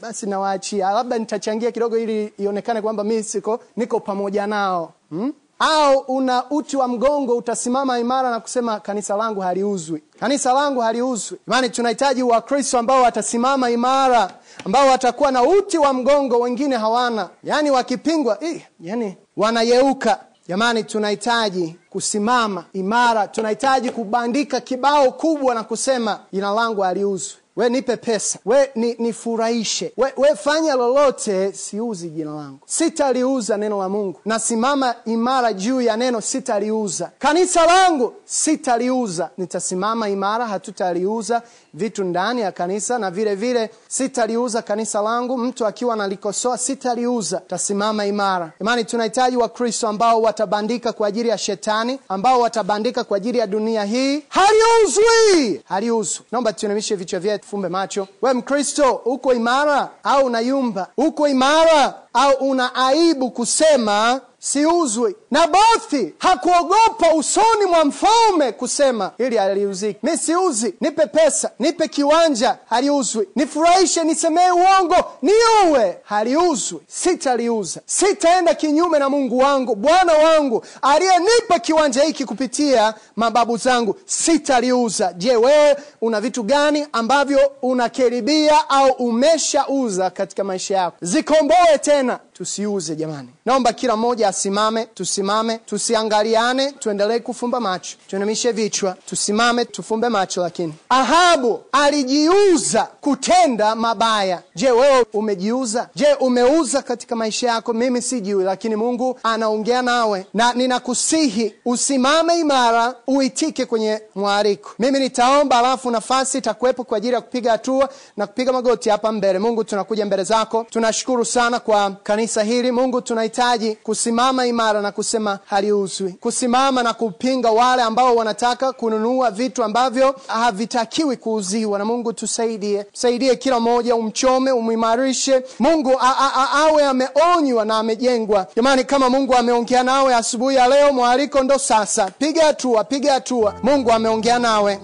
basi 0.01 0.25
nawaachia, 0.25 0.91
labda 0.91 1.17
nitachangia 1.17 1.71
kidogo 1.71 1.97
ili 1.97 2.33
ionekane 2.38 2.81
kwamba 2.81 3.03
mi 3.03 3.23
siko 3.23 3.59
niko 3.77 3.99
pamoja 3.99 4.47
nao 4.47 4.93
hmm? 5.09 5.33
Au 5.59 5.97
una 5.99 6.43
uti 6.49 6.77
wa 6.77 6.88
mgongo, 6.88 7.38
utasimama 7.38 7.99
imara 7.99 8.29
na 8.31 8.39
kusema 8.39 8.79
kanisa 8.79 9.15
langu 9.15 9.41
haliuzwi, 9.41 10.03
kanisa 10.19 10.53
langu 10.53 10.79
haliuzwi. 10.79 11.38
Imani, 11.47 11.69
tunahitaji 11.69 12.23
Wakristo 12.23 12.79
ambao 12.79 13.01
watasimama 13.03 13.69
imara, 13.69 14.31
ambao 14.65 14.88
watakuwa 14.88 15.31
na 15.31 15.43
uti 15.43 15.77
wa 15.77 15.93
mgongo, 15.93 16.39
wengine 16.39 16.75
hawana, 16.77 17.29
yaani 17.43 17.71
wakipingwa, 17.71 18.43
eh, 18.43 18.62
yani 18.79 19.17
wanayeuka. 19.38 20.19
Jamani, 20.49 20.83
tunahitaji 20.83 21.75
kusimama 21.89 22.65
imara, 22.73 23.27
tunahitaji 23.27 23.89
kubandika 23.89 24.59
kibao 24.62 25.12
kubwa 25.12 25.55
na 25.55 25.63
kusema 25.63 26.19
jina 26.31 26.51
langu 26.51 26.81
haliuzwi. 26.81 27.35
We 27.55 27.69
nipe 27.69 27.97
pesa, 27.97 28.39
we 28.45 28.69
ni, 28.75 28.95
nifurahishe, 28.99 29.93
we, 29.97 30.13
we 30.17 30.35
fanya 30.35 30.75
lolote, 30.75 31.53
siuzi 31.53 32.09
jina 32.09 32.35
langu, 32.35 32.59
sitaliuza 32.65 33.57
neno 33.57 33.79
la 33.79 33.89
Mungu. 33.89 34.19
Nasimama 34.25 34.95
imara 35.05 35.53
juu 35.53 35.81
ya 35.81 35.97
neno, 35.97 36.21
sitaliuza 36.21 37.12
kanisa 37.19 37.65
langu, 37.65 38.13
sitaliuza. 38.29 39.29
Nitasimama 39.37 40.09
imara, 40.09 40.47
hatutaliuza 40.47 41.41
vitu 41.73 42.03
ndani 42.03 42.41
ya 42.41 42.51
kanisa, 42.51 42.97
na 42.99 43.11
vile 43.11 43.35
vile 43.35 43.69
sitaliuza 43.87 44.61
kanisa 44.61 45.01
langu. 45.01 45.37
Mtu 45.37 45.65
akiwa 45.65 45.93
analikosoa, 45.93 46.57
sitaliuza, 46.57 47.37
tasimama 47.47 48.05
imara. 48.05 48.51
Imani, 48.61 48.85
tunahitaji 48.85 49.37
Wakristo 49.37 49.87
ambao 49.87 50.21
watabandika 50.21 50.93
kwa 50.93 51.07
ajili 51.07 51.29
ya 51.29 51.37
shetani, 51.37 51.99
ambao 52.09 52.39
watabandika 52.39 53.03
kwa 53.03 53.17
ajili 53.17 53.37
ya 53.37 53.47
dunia 53.47 53.83
hii. 53.83 54.23
Haliuzwi, 54.29 55.61
haliuzwi. 55.65 56.25
Naomba 56.31 56.53
tuinamishe 56.53 56.95
vichwa 56.95 57.19
vyetu, 57.19 57.47
fumbe 57.47 57.69
macho. 57.69 58.07
We 58.21 58.33
Mkristo, 58.33 59.01
uko 59.05 59.33
imara 59.33 59.89
au 60.03 60.25
unayumba? 60.25 60.87
Uko 60.97 61.27
imara 61.27 61.93
au 62.13 62.33
una 62.49 62.75
aibu 62.75 63.31
kusema 63.31 64.21
siuzwi? 64.39 65.15
Nabothi 65.32 66.13
hakuogopa 66.17 67.13
usoni 67.15 67.65
mwa 67.69 67.86
mfalme 67.86 68.52
kusema 68.52 69.12
ili 69.17 69.38
haliuziki. 69.38 69.99
Mi 70.04 70.17
siuzi, 70.17 70.73
nipe 70.82 71.06
pesa, 71.06 71.52
nipe 71.60 71.88
kiwanja, 71.88 72.58
haliuzwi. 72.69 73.30
Nifurahishe, 73.36 74.04
nisemee 74.04 74.52
uongo, 74.52 74.95
niuwe, 75.21 75.97
haliuzwi. 76.04 76.80
Sitaliuza, 76.88 77.82
sitaenda 77.86 78.54
kinyume 78.54 78.99
na 78.99 79.10
Mungu 79.10 79.38
wangu, 79.38 79.75
Bwana 79.75 80.13
wangu 80.13 80.65
aliyenipa 80.82 81.60
kiwanja 81.60 82.04
hiki 82.04 82.25
kupitia 82.25 82.93
mababu 83.15 83.58
zangu, 83.58 83.95
sitaliuza. 84.06 85.13
Je, 85.13 85.36
wewe 85.36 85.75
una 86.02 86.21
vitu 86.21 86.43
gani 86.43 86.88
ambavyo 86.93 87.52
unakaribia 87.62 88.69
au 88.69 88.91
umeshauza 88.91 90.10
katika 90.10 90.43
maisha 90.43 90.78
yako? 90.78 90.97
Zikomboe 91.02 91.78
tena, 91.82 92.19
tusiuze 92.43 92.95
jamani. 92.95 93.30
Naomba 93.45 93.73
kila 93.73 93.95
mmoja 93.95 94.28
asimame, 94.28 94.86
tusimame, 94.86 95.58
tusiangaliane, 95.58 96.71
tuendelee 96.71 97.19
kufumba 97.19 97.60
macho, 97.60 97.97
tuinamishe 98.08 98.52
vichwa, 98.52 98.95
tusimame, 99.06 99.65
tufumbe 99.65 100.10
macho. 100.10 100.41
Lakini 100.41 100.73
Ahabu 100.89 101.60
alijiuza 101.71 102.84
kutenda 103.02 103.75
mabaya. 103.75 104.41
Je, 104.56 104.71
wewe 104.71 105.06
umejiuza? 105.13 105.89
Je, 105.95 106.13
umeuza 106.19 106.82
katika 106.82 107.15
maisha 107.15 107.47
yako? 107.47 107.73
Mimi 107.73 108.02
sijui, 108.02 108.43
lakini 108.43 108.75
Mungu 108.75 109.19
anaongea 109.23 109.82
nawe, 109.82 110.25
na 110.34 110.54
ninakusihi 110.54 111.54
usimame 111.65 112.39
imara, 112.39 112.95
uitike 113.08 113.65
kwenye 113.65 114.02
mwaliko. 114.15 114.69
Mimi 114.80 114.99
nitaomba, 114.99 115.60
alafu 115.60 115.91
nafasi 115.91 116.38
itakuwepo 116.38 116.84
kwa 116.84 116.97
ajili 116.97 117.13
ya 117.13 117.21
kupiga 117.21 117.52
hatua 117.52 117.89
na 118.17 118.28
kupiga 118.28 118.54
magoti 118.54 118.89
hapa 118.89 119.12
mbele. 119.12 119.39
Mungu, 119.39 119.63
tunakuja 119.63 120.06
mbele 120.06 120.23
zako, 120.23 120.65
tunashukuru 120.69 121.25
sana 121.25 121.60
kwa 121.60 121.91
kanisa 122.04 122.28
hili. 122.37 122.71
Mungu, 122.71 123.01
tunahitaji 123.01 123.75
kusimama 123.75 124.45
imara 124.45 124.81
na 124.81 124.91
kusema 124.91 125.39
haliuzwi, 125.45 126.11
kusimama 126.13 126.83
na 126.83 126.93
kupinga 126.93 127.51
wale 127.51 127.81
ambao 127.83 128.15
wanataka 128.15 128.71
kununua 128.73 129.31
vitu 129.31 129.63
ambavyo 129.63 130.15
havitakiwi 130.27 131.17
kuuziwa. 131.17 131.79
Na 131.79 131.85
Mungu 131.85 132.13
tusaidie, 132.13 132.83
tusaidie 132.83 133.35
kila 133.35 133.59
mmoja, 133.59 133.95
umchome, 133.95 134.51
umuimarishe 134.51 135.43
Mungu 135.59 135.91
a, 136.01 136.15
a, 136.19 136.31
a, 136.35 136.51
awe 136.51 136.85
ameonywa 136.85 137.65
na 137.65 137.77
amejengwa. 137.77 138.47
Jamani, 138.55 138.83
kama 138.83 139.09
Mungu 139.09 139.35
ameongea 139.35 139.83
nawe 139.83 140.15
asubuhi 140.15 140.55
ya 140.55 140.67
leo, 140.67 140.93
mwaliko 140.93 141.43
ndo 141.43 141.57
sasa. 141.57 142.11
Piga 142.19 142.45
hatua, 142.45 142.83
piga 142.83 143.13
hatua. 143.13 143.53
Mungu 143.63 143.91
ameongea 143.91 144.39
nawe. 144.39 144.79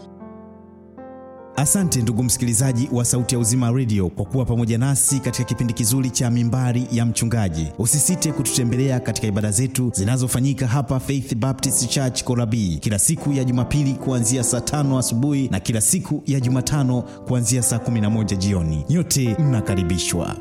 Asante 1.57 2.01
ndugu 2.01 2.23
msikilizaji 2.23 2.89
wa 2.91 3.05
Sauti 3.05 3.35
ya 3.35 3.39
Uzima 3.41 3.71
Radio 3.71 4.09
kwa 4.09 4.25
kuwa 4.25 4.45
pamoja 4.45 4.77
nasi 4.77 5.19
katika 5.19 5.43
kipindi 5.43 5.73
kizuri 5.73 6.09
cha 6.09 6.31
Mimbari 6.31 6.87
ya 6.91 7.05
Mchungaji. 7.05 7.67
Usisite 7.79 8.31
kututembelea 8.31 8.99
katika 8.99 9.27
ibada 9.27 9.51
zetu 9.51 9.91
zinazofanyika 9.95 10.67
hapa 10.67 10.99
Faith 10.99 11.35
Baptist 11.35 11.89
Church 11.89 12.23
Korabii 12.23 12.77
kila 12.77 12.99
siku 12.99 13.33
ya 13.33 13.43
Jumapili 13.43 13.93
kuanzia 13.93 14.43
saa 14.43 14.61
tano 14.61 14.97
asubuhi 14.99 15.47
na 15.47 15.59
kila 15.59 15.81
siku 15.81 16.23
ya 16.25 16.39
Jumatano 16.39 17.01
kuanzia 17.01 17.61
saa 17.63 17.77
11 17.77 18.37
jioni. 18.37 18.85
Nyote 18.89 19.35
mnakaribishwa. 19.39 20.35